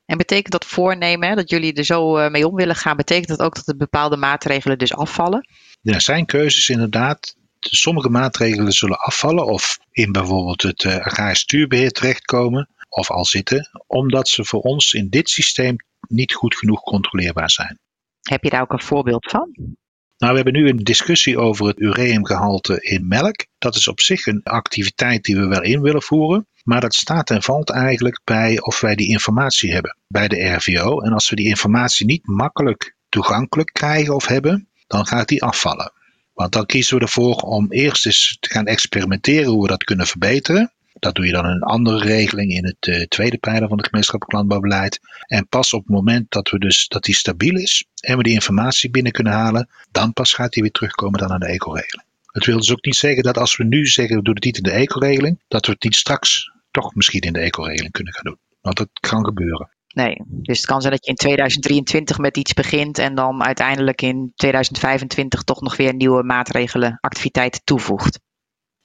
En 0.06 0.18
betekent 0.18 0.52
dat 0.52 0.66
voornemen, 0.66 1.36
dat 1.36 1.50
jullie 1.50 1.74
er 1.74 1.84
zo 1.84 2.18
eh, 2.18 2.32
mee 2.32 2.48
om 2.48 2.56
willen 2.56 2.76
gaan, 2.76 2.98
betekent 2.98 3.28
dat 3.28 3.42
ook 3.42 3.56
dat 3.56 3.68
er 3.68 3.78
bepaalde 3.78 4.18
maatregelen 4.18 4.78
dus 4.78 4.94
afvallen? 4.94 5.48
Er 5.84 6.02
zijn 6.02 6.26
keuzes 6.26 6.70
inderdaad. 6.70 7.36
Sommige 7.60 8.10
maatregelen 8.10 8.72
zullen 8.72 9.00
afvallen 9.00 9.46
of 9.46 9.80
in 9.92 10.12
bijvoorbeeld 10.12 10.62
het 10.62 10.84
uh, 10.84 10.96
agrarisch 10.98 11.40
stuurbeheer 11.40 11.92
terechtkomen 11.92 12.70
of 12.90 13.12
al 13.12 13.26
zitten, 13.26 13.70
omdat 13.88 14.30
ze 14.30 14.46
voor 14.46 14.62
ons 14.62 14.94
in 14.94 15.10
dit 15.10 15.30
systeem 15.30 15.76
niet 16.08 16.34
goed 16.34 16.56
genoeg 16.56 16.82
controleerbaar 16.82 17.50
zijn. 17.50 17.80
Heb 18.22 18.44
je 18.44 18.50
daar 18.50 18.62
ook 18.62 18.72
een 18.72 18.82
voorbeeld 18.82 19.30
van? 19.30 19.76
Nou, 20.24 20.36
we 20.36 20.42
hebben 20.42 20.62
nu 20.62 20.70
een 20.70 20.84
discussie 20.84 21.38
over 21.38 21.68
het 21.68 21.80
ureumgehalte 21.80 22.82
in 22.82 23.08
melk. 23.08 23.46
Dat 23.58 23.76
is 23.76 23.88
op 23.88 24.00
zich 24.00 24.26
een 24.26 24.44
activiteit 24.44 25.24
die 25.24 25.36
we 25.36 25.48
wel 25.48 25.62
in 25.62 25.82
willen 25.82 26.02
voeren. 26.02 26.48
Maar 26.64 26.82
dat 26.82 26.94
staat 26.96 27.30
en 27.30 27.42
valt 27.42 27.70
eigenlijk 27.70 28.22
bij 28.24 28.62
of 28.62 28.80
wij 28.80 28.96
die 28.96 29.10
informatie 29.10 29.74
hebben 29.74 29.98
bij 30.08 30.28
de 30.28 30.50
RVO. 30.50 31.00
En 31.00 31.14
als 31.14 31.30
we 31.30 31.36
die 31.36 31.48
informatie 31.48 32.06
niet 32.06 32.28
makkelijk 32.28 32.96
toegankelijk 33.10 33.70
krijgen 33.74 34.16
of 34.16 34.28
hebben, 34.28 34.70
dan 34.88 35.06
gaat 35.06 35.28
die 35.28 35.44
afvallen. 35.44 35.94
Want 36.34 36.52
dan 36.52 36.66
kiezen 36.66 36.98
we 36.98 37.02
ervoor 37.02 37.36
om 37.36 37.72
eerst 37.72 38.06
eens 38.06 38.38
te 38.40 38.50
gaan 38.50 38.66
experimenteren 38.66 39.52
hoe 39.52 39.62
we 39.62 39.68
dat 39.68 39.84
kunnen 39.84 40.08
verbeteren. 40.08 40.73
Dat 41.04 41.16
doe 41.16 41.26
je 41.26 41.32
dan 41.32 41.46
in 41.46 41.52
een 41.52 41.62
andere 41.62 42.00
regeling 42.00 42.52
in 42.52 42.66
het 42.66 42.88
uh, 42.88 43.02
tweede 43.02 43.38
pijler 43.38 43.68
van 43.68 43.78
het 43.78 43.86
gemeenschappelijk 43.86 44.38
landbouwbeleid. 44.38 45.00
En 45.28 45.48
pas 45.48 45.74
op 45.74 45.80
het 45.80 45.90
moment 45.90 46.32
dat, 46.32 46.50
we 46.50 46.60
dus, 46.60 46.88
dat 46.88 47.04
die 47.04 47.16
stabiel 47.16 47.56
is 47.56 47.86
en 48.00 48.18
we 48.18 48.24
die 48.24 48.34
informatie 48.34 48.90
binnen 48.90 49.12
kunnen 49.12 49.34
halen, 49.34 49.70
dan 49.92 50.14
pas 50.14 50.34
gaat 50.34 50.52
die 50.52 50.62
weer 50.62 50.72
terugkomen 50.72 51.20
dan 51.20 51.32
aan 51.32 51.40
de 51.40 51.46
eco-regeling. 51.46 52.08
Het 52.26 52.46
wil 52.46 52.58
dus 52.58 52.72
ook 52.72 52.86
niet 52.86 52.96
zeggen 52.96 53.24
dat 53.24 53.38
als 53.38 53.58
we 53.58 53.64
nu 53.64 53.86
zeggen 53.86 54.18
we 54.18 54.24
doen 54.24 54.36
het 54.36 54.44
niet 54.44 54.58
in 54.58 54.64
de 54.64 54.72
eco-regeling, 54.72 55.40
dat 55.48 55.66
we 55.66 55.72
het 55.72 55.84
niet 55.84 55.96
straks 55.96 56.52
toch 56.72 56.96
misschien 56.96 57.22
in 57.22 57.34
de 57.34 57.40
eco-regeling 57.40 57.92
kunnen 57.92 58.14
gaan 58.14 58.24
doen. 58.24 58.38
Want 58.62 58.78
dat 58.78 58.90
kan 59.00 59.26
gebeuren. 59.26 59.70
Nee, 59.94 60.22
dus 60.26 60.58
het 60.58 60.66
kan 60.66 60.82
zijn 60.82 60.94
dat 60.94 61.06
je 61.06 61.10
in 61.10 61.18
2023 61.18 62.18
met 62.18 62.38
iets 62.38 62.54
begint 62.54 62.98
en 62.98 63.16
dan 63.16 63.44
uiteindelijk 63.44 64.02
in 64.02 64.32
2025 64.36 65.44
toch 65.44 65.62
nog 65.62 65.76
weer 65.76 65.94
nieuwe 65.94 66.24
maatregelen, 66.24 66.98
activiteiten 67.02 67.62
toevoegt. 67.64 68.20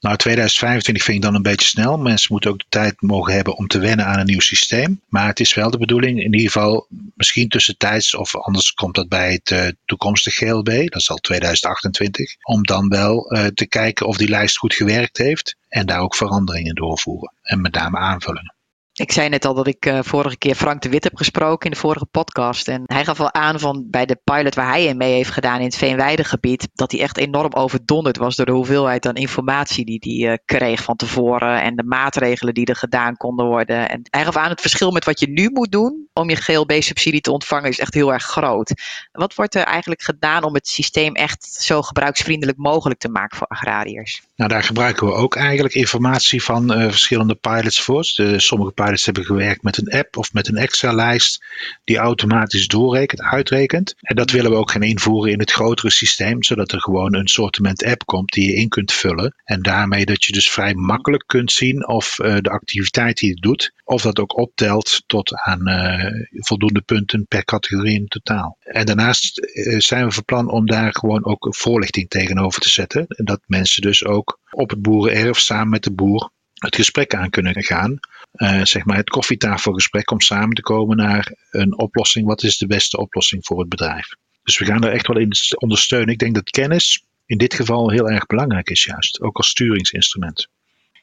Nou, 0.00 0.16
2025 0.16 1.04
vind 1.04 1.16
ik 1.16 1.22
dan 1.22 1.34
een 1.34 1.42
beetje 1.42 1.66
snel. 1.66 1.98
Mensen 1.98 2.32
moeten 2.32 2.50
ook 2.50 2.58
de 2.58 2.64
tijd 2.68 3.02
mogen 3.02 3.34
hebben 3.34 3.56
om 3.56 3.66
te 3.66 3.78
wennen 3.78 4.06
aan 4.06 4.18
een 4.18 4.26
nieuw 4.26 4.40
systeem. 4.40 5.00
Maar 5.08 5.26
het 5.26 5.40
is 5.40 5.54
wel 5.54 5.70
de 5.70 5.78
bedoeling, 5.78 6.18
in 6.18 6.32
ieder 6.32 6.50
geval 6.50 6.86
misschien 7.14 7.48
tussentijds, 7.48 8.14
of 8.14 8.36
anders 8.36 8.72
komt 8.72 8.94
dat 8.94 9.08
bij 9.08 9.32
het 9.32 9.50
uh, 9.50 9.68
toekomstig 9.84 10.34
GLB, 10.34 10.66
dat 10.66 11.00
is 11.00 11.10
al 11.10 11.16
2028, 11.16 12.34
om 12.42 12.62
dan 12.62 12.88
wel 12.88 13.32
uh, 13.32 13.46
te 13.46 13.66
kijken 13.66 14.06
of 14.06 14.16
die 14.16 14.28
lijst 14.28 14.56
goed 14.56 14.74
gewerkt 14.74 15.18
heeft 15.18 15.56
en 15.68 15.86
daar 15.86 16.00
ook 16.00 16.14
veranderingen 16.14 16.74
doorvoeren. 16.74 17.32
En 17.42 17.60
met 17.60 17.74
name 17.74 17.98
aanvullingen. 17.98 18.57
Ik 18.98 19.12
zei 19.12 19.28
net 19.28 19.44
al 19.44 19.54
dat 19.54 19.66
ik 19.66 19.86
uh, 19.86 19.98
vorige 20.02 20.36
keer 20.36 20.54
Frank 20.54 20.82
de 20.82 20.88
Wit 20.88 21.04
heb 21.04 21.16
gesproken 21.16 21.64
in 21.64 21.70
de 21.70 21.80
vorige 21.80 22.06
podcast. 22.06 22.68
En 22.68 22.82
hij 22.86 23.04
gaf 23.04 23.20
al 23.20 23.34
aan 23.34 23.60
van 23.60 23.86
bij 23.90 24.06
de 24.06 24.20
pilot 24.24 24.54
waar 24.54 24.68
hij 24.68 24.84
in 24.84 24.96
mee 24.96 25.12
heeft 25.12 25.30
gedaan 25.30 25.58
in 25.58 25.64
het 25.64 25.76
Veenweidegebied. 25.76 26.68
Dat 26.74 26.92
hij 26.92 27.00
echt 27.00 27.16
enorm 27.16 27.52
overdonderd 27.52 28.16
was 28.16 28.36
door 28.36 28.46
de 28.46 28.52
hoeveelheid 28.52 29.06
aan 29.06 29.14
informatie 29.14 29.84
die 29.84 29.98
hij 30.00 30.32
uh, 30.32 30.38
kreeg 30.44 30.82
van 30.82 30.96
tevoren. 30.96 31.62
En 31.62 31.76
de 31.76 31.84
maatregelen 31.84 32.54
die 32.54 32.66
er 32.66 32.76
gedaan 32.76 33.16
konden 33.16 33.46
worden. 33.46 33.88
En 33.88 34.00
hij 34.10 34.24
gaf 34.24 34.36
aan 34.36 34.50
het 34.50 34.60
verschil 34.60 34.90
met 34.90 35.04
wat 35.04 35.20
je 35.20 35.28
nu 35.28 35.50
moet 35.50 35.72
doen 35.72 36.08
om 36.12 36.30
je 36.30 36.36
GLB-subsidie 36.36 37.20
te 37.20 37.32
ontvangen 37.32 37.68
is 37.68 37.78
echt 37.78 37.94
heel 37.94 38.12
erg 38.12 38.24
groot. 38.24 38.72
Wat 39.12 39.34
wordt 39.34 39.54
er 39.54 39.62
eigenlijk 39.62 40.02
gedaan 40.02 40.44
om 40.44 40.54
het 40.54 40.68
systeem 40.68 41.14
echt 41.14 41.44
zo 41.44 41.82
gebruiksvriendelijk 41.82 42.58
mogelijk 42.58 43.00
te 43.00 43.08
maken 43.08 43.36
voor 43.36 43.46
agrariërs? 43.46 44.22
Nou, 44.36 44.50
daar 44.50 44.62
gebruiken 44.62 45.06
we 45.06 45.12
ook 45.12 45.36
eigenlijk 45.36 45.74
informatie 45.74 46.42
van 46.42 46.72
uh, 46.72 46.84
verschillende 46.84 47.34
pilots 47.34 47.80
voor. 47.80 47.96
De, 48.14 48.40
sommige 48.40 48.72
pilots 48.72 48.87
providers 48.88 49.04
hebben 49.04 49.24
gewerkt 49.24 49.62
met 49.62 49.78
een 49.78 49.98
app 49.98 50.16
of 50.16 50.32
met 50.32 50.48
een 50.48 50.56
Excel-lijst 50.56 51.44
die 51.84 51.96
automatisch 51.96 52.66
doorrekent, 52.66 53.22
uitrekent. 53.22 53.94
En 54.00 54.16
dat 54.16 54.30
willen 54.30 54.50
we 54.50 54.56
ook 54.56 54.70
gaan 54.70 54.82
invoeren 54.82 55.32
in 55.32 55.38
het 55.38 55.52
grotere 55.52 55.90
systeem, 55.90 56.42
zodat 56.42 56.72
er 56.72 56.80
gewoon 56.80 57.14
een 57.14 57.28
sortiment 57.28 57.84
app 57.84 58.04
komt 58.04 58.32
die 58.32 58.46
je 58.46 58.54
in 58.54 58.68
kunt 58.68 58.92
vullen. 58.92 59.34
En 59.44 59.62
daarmee 59.62 60.04
dat 60.04 60.24
je 60.24 60.32
dus 60.32 60.50
vrij 60.50 60.74
makkelijk 60.74 61.24
kunt 61.26 61.52
zien 61.52 61.88
of 61.88 62.18
uh, 62.18 62.36
de 62.40 62.50
activiteit 62.50 63.16
die 63.18 63.28
je 63.28 63.40
doet, 63.40 63.72
of 63.84 64.02
dat 64.02 64.18
ook 64.18 64.38
optelt 64.38 65.02
tot 65.06 65.34
aan 65.34 65.68
uh, 65.68 66.22
voldoende 66.32 66.80
punten 66.80 67.26
per 67.26 67.44
categorie 67.44 67.94
in 67.94 68.06
totaal. 68.06 68.56
En 68.60 68.86
daarnaast 68.86 69.38
uh, 69.38 69.78
zijn 69.78 70.06
we 70.06 70.12
van 70.12 70.24
plan 70.24 70.50
om 70.50 70.66
daar 70.66 70.92
gewoon 70.92 71.24
ook 71.24 71.46
voorlichting 71.50 72.08
tegenover 72.08 72.60
te 72.60 72.68
zetten. 72.68 73.06
En 73.08 73.24
dat 73.24 73.40
mensen 73.46 73.82
dus 73.82 74.04
ook 74.04 74.38
op 74.50 74.70
het 74.70 74.82
boerenerf 74.82 75.38
samen 75.38 75.68
met 75.68 75.84
de 75.84 75.92
boer 75.92 76.30
het 76.58 76.76
gesprek 76.76 77.14
aan 77.14 77.30
kunnen 77.30 77.62
gaan. 77.62 77.98
Uh, 78.32 78.64
zeg 78.64 78.84
maar 78.84 78.96
het 78.96 79.10
koffietafelgesprek 79.10 80.10
om 80.10 80.20
samen 80.20 80.54
te 80.54 80.62
komen 80.62 80.96
naar 80.96 81.32
een 81.50 81.78
oplossing. 81.78 82.26
Wat 82.26 82.42
is 82.42 82.58
de 82.58 82.66
beste 82.66 82.96
oplossing 82.96 83.46
voor 83.46 83.60
het 83.60 83.68
bedrijf? 83.68 84.08
Dus 84.42 84.58
we 84.58 84.64
gaan 84.64 84.84
er 84.84 84.92
echt 84.92 85.06
wel 85.06 85.18
in 85.18 85.32
ondersteunen. 85.54 86.08
Ik 86.08 86.18
denk 86.18 86.34
dat 86.34 86.50
kennis 86.50 87.04
in 87.26 87.38
dit 87.38 87.54
geval 87.54 87.90
heel 87.90 88.10
erg 88.10 88.26
belangrijk 88.26 88.70
is 88.70 88.84
juist. 88.84 89.20
Ook 89.20 89.36
als 89.36 89.48
sturingsinstrument. 89.48 90.48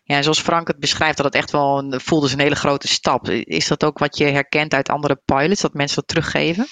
Ja, 0.03 0.21
zoals 0.21 0.41
Frank 0.41 0.67
het 0.67 0.79
beschrijft, 0.79 1.17
dat 1.17 1.25
het 1.25 1.35
echt 1.35 1.51
wel 1.51 1.77
een, 1.77 2.01
voelt 2.01 2.21
als 2.21 2.33
een 2.33 2.39
hele 2.39 2.55
grote 2.55 2.87
stap. 2.87 3.29
Is 3.29 3.67
dat 3.67 3.83
ook 3.83 3.97
wat 3.97 4.17
je 4.17 4.25
herkent 4.25 4.73
uit 4.73 4.89
andere 4.89 5.21
pilots, 5.25 5.61
dat 5.61 5.73
mensen 5.73 5.95
dat 5.95 6.07
teruggeven? 6.07 6.67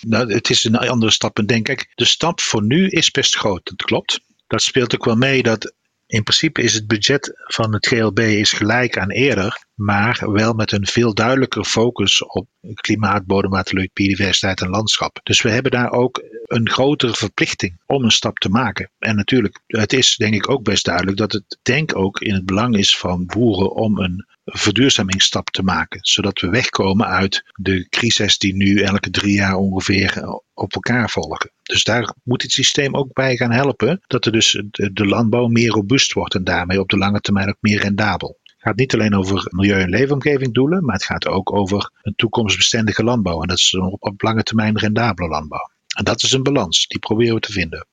Nou, 0.00 0.32
het 0.32 0.50
is 0.50 0.64
een 0.64 0.76
andere 0.76 1.12
stap. 1.12 1.38
En 1.38 1.46
denk 1.46 1.68
ik, 1.68 1.92
de 1.94 2.04
stap 2.04 2.40
voor 2.40 2.62
nu 2.62 2.88
is 2.88 3.10
best 3.10 3.36
groot. 3.36 3.64
Dat 3.64 3.82
klopt. 3.82 4.20
Dat 4.46 4.62
speelt 4.62 4.94
ook 4.94 5.04
wel 5.04 5.16
mee 5.16 5.42
dat 5.42 5.74
in 6.06 6.22
principe 6.22 6.62
is 6.62 6.74
het 6.74 6.86
budget 6.86 7.32
van 7.36 7.72
het 7.72 7.86
GLB 7.86 8.18
is 8.18 8.52
gelijk 8.52 8.98
aan 8.98 9.10
eerder, 9.10 9.66
maar 9.74 10.32
wel 10.32 10.52
met 10.52 10.72
een 10.72 10.86
veel 10.86 11.14
duidelijker 11.14 11.64
focus 11.64 12.24
op 12.24 12.48
klimaat, 12.74 13.26
bodemwaterleuk, 13.26 13.92
biodiversiteit 13.92 14.60
en 14.60 14.68
landschap. 14.68 15.20
Dus 15.22 15.42
we 15.42 15.50
hebben 15.50 15.72
daar 15.72 15.90
ook 15.90 16.24
een 16.44 16.70
grotere 16.70 17.14
verplichting 17.14 17.80
om 17.86 18.04
een 18.04 18.10
stap 18.10 18.38
te 18.38 18.48
maken. 18.48 18.90
En 18.98 19.16
natuurlijk, 19.16 19.60
het 19.66 19.92
is 19.92 20.16
denk 20.16 20.34
ik 20.34 20.50
ook 20.50 20.62
best 20.62 20.84
duidelijk 20.84 21.16
dat 21.16 21.32
het 21.32 21.58
denk 21.62 21.96
ook 21.96 22.20
in 22.20 22.34
het 22.34 22.46
belang 22.46 22.76
is 22.76 22.98
van 22.98 23.26
boeren 23.26 23.74
om 23.74 23.98
een 23.98 24.26
verduurzamingsstap 24.46 25.50
te 25.50 25.62
maken. 25.62 25.98
Zodat 26.02 26.40
we 26.40 26.48
wegkomen 26.48 27.06
uit 27.06 27.44
de 27.54 27.88
crisis 27.88 28.38
die 28.38 28.54
nu 28.54 28.80
elke 28.80 29.10
drie 29.10 29.34
jaar 29.34 29.54
ongeveer 29.54 30.40
op 30.54 30.74
elkaar 30.74 31.10
volgen. 31.10 31.50
Dus 31.62 31.84
daar 31.84 32.14
moet 32.22 32.42
het 32.42 32.52
systeem 32.52 32.94
ook 32.94 33.12
bij 33.12 33.36
gaan 33.36 33.52
helpen. 33.52 34.00
Dat 34.06 34.26
er 34.26 34.32
dus 34.32 34.62
de 34.70 35.06
landbouw 35.06 35.46
meer 35.46 35.70
robuust 35.70 36.12
wordt 36.12 36.34
en 36.34 36.44
daarmee 36.44 36.80
op 36.80 36.88
de 36.88 36.98
lange 36.98 37.20
termijn 37.20 37.48
ook 37.48 37.56
meer 37.60 37.80
rendabel. 37.80 38.38
Het 38.42 38.54
gaat 38.58 38.76
niet 38.76 38.94
alleen 38.94 39.14
over 39.14 39.46
milieu- 39.50 39.80
en 39.80 39.88
leefomgeving 39.88 40.54
doelen, 40.54 40.84
maar 40.84 40.94
het 40.94 41.04
gaat 41.04 41.26
ook 41.26 41.52
over 41.52 41.90
een 42.02 42.14
toekomstbestendige 42.16 43.04
landbouw. 43.04 43.42
En 43.42 43.48
dat 43.48 43.58
is 43.58 43.74
op, 43.74 44.02
op 44.02 44.22
lange 44.22 44.42
termijn 44.42 44.78
rendabele 44.78 45.28
landbouw. 45.28 45.70
En 45.96 46.04
dat 46.04 46.22
is 46.22 46.32
een 46.32 46.42
balans, 46.42 46.86
die 46.86 46.98
proberen 46.98 47.34
we 47.34 47.40
te 47.40 47.52
vinden. 47.52 47.86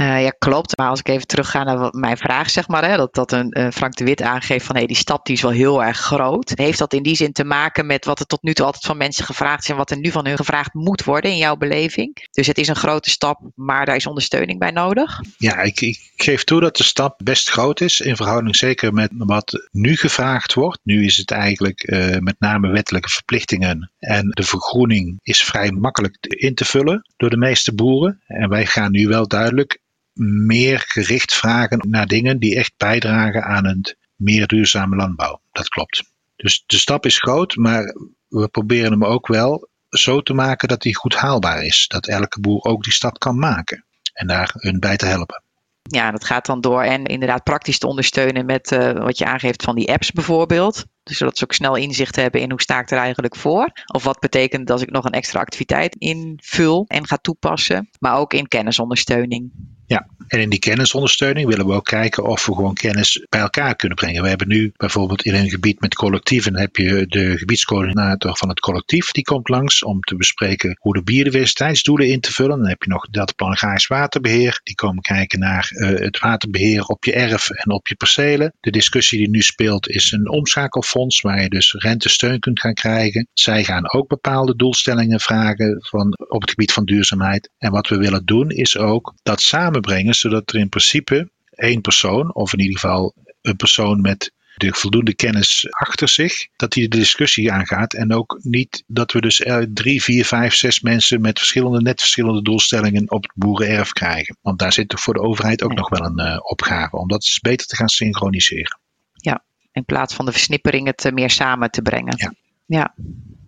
Uh, 0.00 0.22
ja, 0.22 0.30
klopt. 0.38 0.76
Maar 0.76 0.88
als 0.88 0.98
ik 0.98 1.08
even 1.08 1.26
terugga 1.26 1.64
naar 1.64 1.88
mijn 1.90 2.16
vraag, 2.16 2.50
zeg 2.50 2.68
maar, 2.68 2.88
hè, 2.88 2.96
dat, 2.96 3.14
dat 3.14 3.32
een 3.32 3.58
uh, 3.58 3.68
Frank 3.70 3.96
de 3.96 4.04
Wit 4.04 4.22
aangeeft 4.22 4.66
van 4.66 4.76
hey, 4.76 4.86
die 4.86 4.96
stap 4.96 5.26
die 5.26 5.34
is 5.34 5.42
wel 5.42 5.50
heel 5.50 5.84
erg 5.84 5.98
groot. 5.98 6.52
Heeft 6.54 6.78
dat 6.78 6.92
in 6.92 7.02
die 7.02 7.16
zin 7.16 7.32
te 7.32 7.44
maken 7.44 7.86
met 7.86 8.04
wat 8.04 8.20
er 8.20 8.26
tot 8.26 8.42
nu 8.42 8.52
toe 8.52 8.66
altijd 8.66 8.84
van 8.84 8.96
mensen 8.96 9.24
gevraagd 9.24 9.62
is 9.62 9.68
en 9.68 9.76
wat 9.76 9.90
er 9.90 9.98
nu 9.98 10.10
van 10.10 10.26
hun 10.26 10.36
gevraagd 10.36 10.74
moet 10.74 11.04
worden 11.04 11.30
in 11.30 11.36
jouw 11.36 11.56
beleving? 11.56 12.28
Dus 12.30 12.46
het 12.46 12.58
is 12.58 12.68
een 12.68 12.76
grote 12.76 13.10
stap, 13.10 13.40
maar 13.54 13.86
daar 13.86 13.96
is 13.96 14.06
ondersteuning 14.06 14.58
bij 14.58 14.70
nodig? 14.70 15.20
Ja, 15.36 15.60
ik, 15.60 15.80
ik 15.80 16.12
geef 16.16 16.44
toe 16.44 16.60
dat 16.60 16.76
de 16.76 16.84
stap 16.84 17.20
best 17.24 17.50
groot 17.50 17.80
is 17.80 18.00
in 18.00 18.16
verhouding 18.16 18.56
zeker 18.56 18.92
met 18.92 19.10
wat 19.16 19.68
nu 19.70 19.96
gevraagd 19.96 20.54
wordt. 20.54 20.80
Nu 20.82 21.04
is 21.04 21.16
het 21.16 21.30
eigenlijk 21.30 21.90
uh, 21.92 22.18
met 22.18 22.36
name 22.38 22.68
wettelijke 22.68 23.08
verplichtingen 23.08 23.90
en 23.98 24.28
de 24.28 24.42
vergroening 24.42 25.18
is 25.22 25.44
vrij 25.44 25.70
makkelijk 25.70 26.16
in 26.20 26.54
te 26.54 26.64
vullen 26.64 27.10
door 27.16 27.30
de 27.30 27.36
meeste 27.36 27.74
boeren. 27.74 28.20
En 28.26 28.48
wij 28.48 28.66
gaan 28.66 28.92
nu 28.92 29.08
wel 29.08 29.28
duidelijk 29.28 29.80
meer 30.14 30.84
gericht 30.86 31.34
vragen 31.34 31.78
naar 31.88 32.06
dingen 32.06 32.38
die 32.38 32.56
echt 32.56 32.72
bijdragen 32.76 33.44
aan 33.44 33.66
een 33.66 33.96
meer 34.16 34.46
duurzame 34.46 34.96
landbouw. 34.96 35.40
Dat 35.52 35.68
klopt. 35.68 36.02
Dus 36.36 36.64
de 36.66 36.78
stap 36.78 37.06
is 37.06 37.18
groot, 37.18 37.56
maar 37.56 37.94
we 38.28 38.48
proberen 38.48 38.90
hem 38.90 39.04
ook 39.04 39.26
wel 39.26 39.68
zo 39.88 40.20
te 40.20 40.34
maken 40.34 40.68
dat 40.68 40.82
hij 40.82 40.92
goed 40.92 41.14
haalbaar 41.14 41.64
is. 41.64 41.86
Dat 41.88 42.06
elke 42.06 42.40
boer 42.40 42.62
ook 42.64 42.82
die 42.82 42.92
stap 42.92 43.18
kan 43.18 43.38
maken 43.38 43.84
en 44.12 44.26
daar 44.26 44.50
hun 44.54 44.80
bij 44.80 44.96
te 44.96 45.06
helpen. 45.06 45.42
Ja, 45.82 46.10
dat 46.10 46.24
gaat 46.24 46.46
dan 46.46 46.60
door 46.60 46.82
en 46.82 47.04
inderdaad 47.04 47.44
praktisch 47.44 47.78
te 47.78 47.86
ondersteunen 47.86 48.46
met 48.46 48.70
uh, 48.72 48.92
wat 48.92 49.18
je 49.18 49.24
aangeeft 49.24 49.62
van 49.62 49.74
die 49.74 49.92
apps 49.92 50.12
bijvoorbeeld. 50.12 50.84
Dus 51.02 51.16
zodat 51.16 51.38
ze 51.38 51.44
ook 51.44 51.52
snel 51.52 51.76
inzicht 51.76 52.16
hebben 52.16 52.40
in 52.40 52.50
hoe 52.50 52.62
sta 52.62 52.80
ik 52.80 52.90
er 52.90 52.98
eigenlijk 52.98 53.36
voor. 53.36 53.70
Of 53.92 54.04
wat 54.04 54.20
betekent 54.20 54.70
als 54.70 54.82
ik 54.82 54.90
nog 54.90 55.04
een 55.04 55.12
extra 55.12 55.40
activiteit 55.40 55.94
invul 55.94 56.84
en 56.88 57.06
ga 57.06 57.16
toepassen. 57.16 57.90
Maar 57.98 58.16
ook 58.16 58.32
in 58.32 58.48
kennisondersteuning. 58.48 59.52
Ja, 59.88 60.00
en 60.32 60.40
in 60.40 60.48
die 60.48 60.58
kennisondersteuning 60.58 61.48
willen 61.48 61.66
we 61.66 61.72
ook 61.72 61.84
kijken 61.84 62.24
of 62.24 62.46
we 62.46 62.54
gewoon 62.54 62.74
kennis 62.74 63.26
bij 63.28 63.40
elkaar 63.40 63.76
kunnen 63.76 63.96
brengen. 63.96 64.22
We 64.22 64.28
hebben 64.28 64.48
nu 64.48 64.72
bijvoorbeeld 64.76 65.24
in 65.24 65.34
een 65.34 65.50
gebied 65.50 65.80
met 65.80 65.94
collectieven 65.94 66.56
heb 66.58 66.76
je 66.76 67.06
de 67.08 67.38
gebiedscoördinator 67.38 68.36
van 68.36 68.48
het 68.48 68.60
collectief. 68.60 69.10
Die 69.10 69.24
komt 69.24 69.48
langs 69.48 69.84
om 69.84 70.00
te 70.00 70.16
bespreken 70.16 70.76
hoe 70.80 70.94
de 70.94 71.02
biodiversiteitsdoelen 71.02 72.08
in 72.08 72.20
te 72.20 72.32
vullen. 72.32 72.58
Dan 72.58 72.68
heb 72.68 72.82
je 72.82 72.90
nog 72.90 73.08
dat 73.10 73.34
plan 73.34 73.56
Gaars 73.56 73.86
waterbeheer. 73.86 74.60
Die 74.62 74.74
komen 74.74 75.02
kijken 75.02 75.38
naar 75.38 75.68
uh, 75.70 75.98
het 75.98 76.18
waterbeheer 76.18 76.84
op 76.84 77.04
je 77.04 77.12
erf 77.12 77.50
en 77.50 77.70
op 77.70 77.88
je 77.88 77.94
percelen. 77.94 78.54
De 78.60 78.70
discussie 78.70 79.18
die 79.18 79.30
nu 79.30 79.40
speelt 79.40 79.88
is 79.88 80.12
een 80.12 80.30
omschakelfonds 80.30 81.20
waar 81.20 81.42
je 81.42 81.48
dus 81.48 81.72
rentesteun 81.72 82.38
kunt 82.38 82.60
gaan 82.60 82.74
krijgen. 82.74 83.28
Zij 83.32 83.64
gaan 83.64 83.92
ook 83.92 84.08
bepaalde 84.08 84.56
doelstellingen 84.56 85.20
vragen 85.20 85.76
van, 85.80 86.14
op 86.28 86.40
het 86.40 86.50
gebied 86.50 86.72
van 86.72 86.84
duurzaamheid. 86.84 87.50
En 87.58 87.70
wat 87.70 87.88
we 87.88 87.96
willen 87.96 88.24
doen 88.24 88.50
is 88.50 88.76
ook 88.76 89.14
dat 89.22 89.40
samen 89.40 89.80
brengen, 89.80 90.14
zodat 90.22 90.52
er 90.52 90.60
in 90.60 90.68
principe 90.68 91.30
één 91.50 91.80
persoon, 91.80 92.34
of 92.34 92.52
in 92.52 92.60
ieder 92.60 92.78
geval 92.78 93.14
een 93.42 93.56
persoon 93.56 94.00
met 94.00 94.32
de 94.56 94.72
voldoende 94.72 95.14
kennis 95.14 95.66
achter 95.70 96.08
zich, 96.08 96.32
dat 96.56 96.72
die 96.72 96.88
de 96.88 96.96
discussie 96.96 97.52
aangaat. 97.52 97.94
En 97.94 98.12
ook 98.12 98.38
niet 98.42 98.84
dat 98.86 99.12
we 99.12 99.20
dus 99.20 99.46
drie, 99.72 100.02
vier, 100.02 100.24
vijf, 100.24 100.54
zes 100.54 100.80
mensen 100.80 101.20
met 101.20 101.38
verschillende, 101.38 101.80
net 101.80 102.00
verschillende 102.00 102.42
doelstellingen 102.42 103.10
op 103.10 103.22
het 103.22 103.32
boerenerf 103.34 103.92
krijgen. 103.92 104.36
Want 104.42 104.58
daar 104.58 104.72
zit 104.72 104.88
toch 104.88 105.00
voor 105.00 105.14
de 105.14 105.20
overheid 105.20 105.62
ook 105.62 105.74
nog 105.74 105.88
wel 105.88 106.04
een 106.04 106.20
uh, 106.20 106.38
opgave 106.42 106.96
om 106.96 107.08
dat 107.08 107.38
beter 107.42 107.66
te 107.66 107.76
gaan 107.76 107.88
synchroniseren. 107.88 108.80
Ja, 109.12 109.44
in 109.72 109.84
plaats 109.84 110.14
van 110.14 110.24
de 110.24 110.32
versnippering 110.32 110.86
het 110.86 111.10
meer 111.12 111.30
samen 111.30 111.70
te 111.70 111.82
brengen. 111.82 112.14
Ja. 112.16 112.32
Ja, 112.66 112.94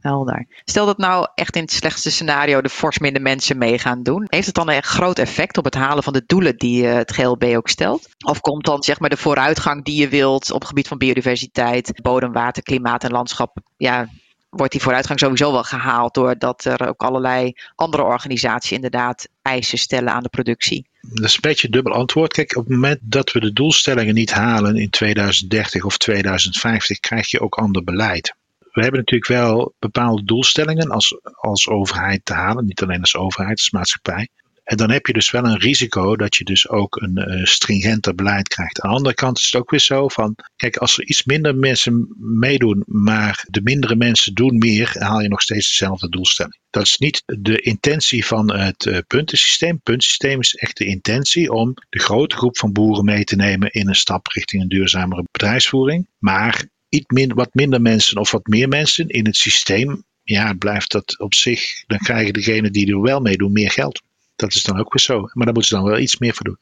helder. 0.04 0.46
Stel 0.64 0.86
dat 0.86 0.98
nou 0.98 1.28
echt 1.34 1.56
in 1.56 1.62
het 1.62 1.72
slechtste 1.72 2.10
scenario 2.10 2.60
de 2.60 2.68
fors 2.68 2.98
minder 2.98 3.22
mensen 3.22 3.58
mee 3.58 3.78
gaan 3.78 4.02
doen. 4.02 4.26
Heeft 4.28 4.46
het 4.46 4.54
dan 4.54 4.70
een 4.70 4.82
groot 4.82 5.18
effect 5.18 5.58
op 5.58 5.64
het 5.64 5.74
halen 5.74 6.02
van 6.02 6.12
de 6.12 6.22
doelen 6.26 6.56
die 6.56 6.84
het 6.84 7.12
GLB 7.12 7.44
ook 7.56 7.68
stelt? 7.68 8.08
Of 8.26 8.40
komt 8.40 8.64
dan 8.64 8.82
zeg 8.82 9.00
maar 9.00 9.10
de 9.10 9.16
vooruitgang 9.16 9.84
die 9.84 10.00
je 10.00 10.08
wilt 10.08 10.50
op 10.50 10.58
het 10.58 10.68
gebied 10.68 10.88
van 10.88 10.98
biodiversiteit, 10.98 12.02
bodem, 12.02 12.32
water, 12.32 12.62
klimaat 12.62 13.04
en 13.04 13.10
landschap, 13.10 13.56
ja, 13.76 14.08
wordt 14.48 14.72
die 14.72 14.82
vooruitgang 14.82 15.18
sowieso 15.18 15.52
wel 15.52 15.62
gehaald 15.62 16.14
doordat 16.14 16.64
er 16.64 16.88
ook 16.88 17.02
allerlei 17.02 17.52
andere 17.74 18.02
organisaties 18.02 18.72
inderdaad 18.72 19.28
eisen 19.42 19.78
stellen 19.78 20.12
aan 20.12 20.22
de 20.22 20.28
productie? 20.28 20.86
Dat 21.00 21.24
is 21.24 21.34
een 21.34 21.40
beetje 21.40 21.66
een 21.66 21.72
dubbel 21.72 21.92
antwoord. 21.92 22.32
Kijk, 22.32 22.56
op 22.56 22.64
het 22.64 22.72
moment 22.72 22.98
dat 23.02 23.32
we 23.32 23.40
de 23.40 23.52
doelstellingen 23.52 24.14
niet 24.14 24.32
halen 24.32 24.76
in 24.76 24.90
2030 24.90 25.84
of 25.84 25.96
2050, 25.96 27.00
krijg 27.00 27.30
je 27.30 27.40
ook 27.40 27.54
ander 27.54 27.84
beleid 27.84 28.34
we 28.74 28.82
hebben 28.82 29.00
natuurlijk 29.00 29.30
wel 29.30 29.74
bepaalde 29.78 30.24
doelstellingen 30.24 30.90
als, 30.90 31.18
als 31.22 31.68
overheid 31.68 32.24
te 32.24 32.32
halen. 32.32 32.64
Niet 32.64 32.82
alleen 32.82 33.00
als 33.00 33.16
overheid, 33.16 33.58
als 33.58 33.70
maatschappij. 33.70 34.28
En 34.64 34.76
dan 34.76 34.90
heb 34.90 35.06
je 35.06 35.12
dus 35.12 35.30
wel 35.30 35.44
een 35.44 35.58
risico 35.58 36.16
dat 36.16 36.36
je 36.36 36.44
dus 36.44 36.68
ook 36.68 36.96
een 36.96 37.38
uh, 37.38 37.44
stringenter 37.44 38.14
beleid 38.14 38.48
krijgt. 38.48 38.80
Aan 38.80 38.90
de 38.90 38.96
andere 38.96 39.14
kant 39.14 39.38
is 39.38 39.44
het 39.44 39.54
ook 39.54 39.70
weer 39.70 39.80
zo 39.80 40.08
van, 40.08 40.36
kijk, 40.56 40.76
als 40.76 40.98
er 40.98 41.04
iets 41.04 41.24
minder 41.24 41.56
mensen 41.56 42.14
meedoen, 42.18 42.82
maar 42.86 43.44
de 43.48 43.60
mindere 43.62 43.96
mensen 43.96 44.34
doen 44.34 44.58
meer, 44.58 44.94
haal 44.98 45.20
je 45.20 45.28
nog 45.28 45.42
steeds 45.42 45.68
dezelfde 45.68 46.08
doelstelling. 46.08 46.58
Dat 46.70 46.82
is 46.82 46.98
niet 46.98 47.22
de 47.26 47.60
intentie 47.60 48.26
van 48.26 48.52
het 48.52 48.84
uh, 48.84 48.98
puntensysteem. 49.06 49.74
Het 49.74 49.82
puntensysteem 49.82 50.40
is 50.40 50.54
echt 50.54 50.76
de 50.76 50.86
intentie 50.86 51.52
om 51.52 51.74
de 51.88 52.00
grote 52.00 52.36
groep 52.36 52.58
van 52.58 52.72
boeren 52.72 53.04
mee 53.04 53.24
te 53.24 53.36
nemen 53.36 53.70
in 53.70 53.88
een 53.88 53.94
stap 53.94 54.26
richting 54.26 54.62
een 54.62 54.68
duurzamere 54.68 55.24
bedrijfsvoering. 55.30 56.08
Maar 56.18 56.64
iets 56.94 57.06
min, 57.06 57.34
wat 57.34 57.54
minder 57.54 57.80
mensen 57.80 58.18
of 58.18 58.30
wat 58.30 58.46
meer 58.46 58.68
mensen 58.68 59.08
in 59.08 59.26
het 59.26 59.36
systeem, 59.36 60.04
ja, 60.22 60.52
blijft 60.52 60.90
dat 60.92 61.18
op 61.18 61.34
zich, 61.34 61.84
dan 61.86 61.98
krijgen 61.98 62.32
degenen 62.32 62.72
die 62.72 62.92
er 62.92 63.00
wel 63.00 63.20
mee 63.20 63.36
doen 63.36 63.52
meer 63.52 63.70
geld. 63.70 64.02
Dat 64.36 64.54
is 64.54 64.62
dan 64.62 64.78
ook 64.78 64.92
weer 64.92 65.02
zo. 65.02 65.20
Maar 65.20 65.44
daar 65.44 65.54
moeten 65.54 65.64
ze 65.64 65.74
dan 65.74 65.84
wel 65.84 65.98
iets 65.98 66.18
meer 66.18 66.34
voor 66.34 66.44
doen. 66.44 66.58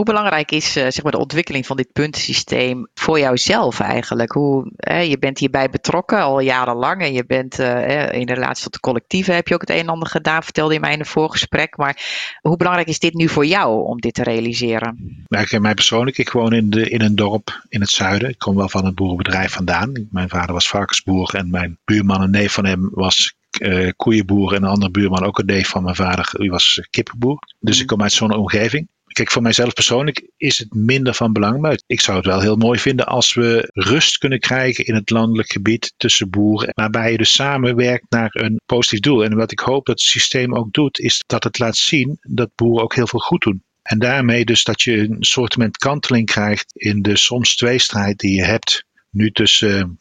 Hoe 0.00 0.08
belangrijk 0.08 0.50
is 0.50 0.76
uh, 0.76 0.82
zeg 0.82 1.02
maar 1.02 1.12
de 1.12 1.18
ontwikkeling 1.18 1.66
van 1.66 1.76
dit 1.76 1.92
puntensysteem 1.92 2.88
voor 2.94 3.18
jouzelf 3.18 3.80
eigenlijk? 3.80 4.32
Hoe, 4.32 4.72
eh, 4.76 5.08
je 5.08 5.18
bent 5.18 5.38
hierbij 5.38 5.70
betrokken 5.70 6.22
al 6.22 6.40
jarenlang 6.40 7.02
en 7.02 7.12
je 7.12 7.26
bent 7.26 7.58
uh, 7.58 8.12
in 8.12 8.28
relatie 8.28 8.62
tot 8.62 8.72
de 8.72 8.80
collectieven 8.80 9.34
heb 9.34 9.48
je 9.48 9.54
ook 9.54 9.60
het 9.60 9.70
een 9.70 9.76
en 9.76 9.88
ander 9.88 10.08
gedaan, 10.08 10.42
vertelde 10.42 10.74
je 10.74 10.80
mij 10.80 10.92
in 10.92 10.98
een 10.98 11.06
voorgesprek. 11.06 11.76
Maar 11.76 12.02
hoe 12.40 12.56
belangrijk 12.56 12.88
is 12.88 12.98
dit 12.98 13.14
nu 13.14 13.28
voor 13.28 13.46
jou 13.46 13.84
om 13.84 14.00
dit 14.00 14.14
te 14.14 14.22
realiseren? 14.22 15.24
Nou, 15.28 15.60
mij 15.60 15.74
persoonlijk, 15.74 16.18
ik 16.18 16.30
woon 16.30 16.52
in, 16.52 16.70
de, 16.70 16.90
in 16.90 17.00
een 17.00 17.16
dorp 17.16 17.64
in 17.68 17.80
het 17.80 17.90
zuiden. 17.90 18.28
Ik 18.28 18.38
kom 18.38 18.56
wel 18.56 18.68
van 18.68 18.84
een 18.84 18.94
boerenbedrijf 18.94 19.52
vandaan. 19.52 20.08
Mijn 20.10 20.28
vader 20.28 20.52
was 20.52 20.68
varkensboer 20.68 21.34
en 21.34 21.50
mijn 21.50 21.78
buurman, 21.84 22.22
een 22.22 22.30
neef 22.30 22.52
van 22.52 22.66
hem, 22.66 22.90
was 22.92 23.34
uh, 23.58 23.90
koeienboer 23.96 24.54
en 24.54 24.62
een 24.62 24.68
andere 24.70 24.90
buurman, 24.90 25.24
ook 25.24 25.38
een 25.38 25.46
neef 25.46 25.68
van 25.68 25.82
mijn 25.82 25.96
vader, 25.96 26.30
die 26.38 26.50
was 26.50 26.86
kippenboer. 26.90 27.38
Dus 27.58 27.80
ik 27.80 27.86
kom 27.86 28.02
uit 28.02 28.12
zo'n 28.12 28.34
omgeving. 28.34 28.88
Kijk, 29.12 29.30
voor 29.30 29.42
mijzelf 29.42 29.72
persoonlijk 29.72 30.30
is 30.36 30.58
het 30.58 30.74
minder 30.74 31.14
van 31.14 31.32
belang. 31.32 31.60
Maar 31.60 31.80
ik 31.86 32.00
zou 32.00 32.16
het 32.16 32.26
wel 32.26 32.40
heel 32.40 32.56
mooi 32.56 32.78
vinden 32.78 33.06
als 33.06 33.34
we 33.34 33.70
rust 33.72 34.18
kunnen 34.18 34.40
krijgen 34.40 34.84
in 34.84 34.94
het 34.94 35.10
landelijk 35.10 35.52
gebied 35.52 35.92
tussen 35.96 36.30
boeren. 36.30 36.70
Waarbij 36.74 37.10
je 37.10 37.16
dus 37.16 37.34
samenwerkt 37.34 38.06
naar 38.08 38.30
een 38.32 38.60
positief 38.66 39.00
doel. 39.00 39.24
En 39.24 39.36
wat 39.36 39.52
ik 39.52 39.58
hoop 39.58 39.86
dat 39.86 39.98
het 39.98 40.08
systeem 40.08 40.54
ook 40.54 40.72
doet, 40.72 40.98
is 40.98 41.22
dat 41.26 41.44
het 41.44 41.58
laat 41.58 41.76
zien 41.76 42.18
dat 42.20 42.50
boeren 42.54 42.82
ook 42.82 42.94
heel 42.94 43.06
veel 43.06 43.20
goed 43.20 43.42
doen. 43.42 43.62
En 43.82 43.98
daarmee 43.98 44.44
dus 44.44 44.64
dat 44.64 44.82
je 44.82 44.98
een 44.98 45.16
soort 45.20 45.78
kanteling 45.78 46.26
krijgt 46.26 46.72
in 46.74 47.02
de 47.02 47.16
soms 47.16 47.56
tweestrijd 47.56 48.18
die 48.18 48.34
je 48.34 48.44
hebt. 48.44 48.84
Nu 49.10 49.30
tussen 49.30 49.98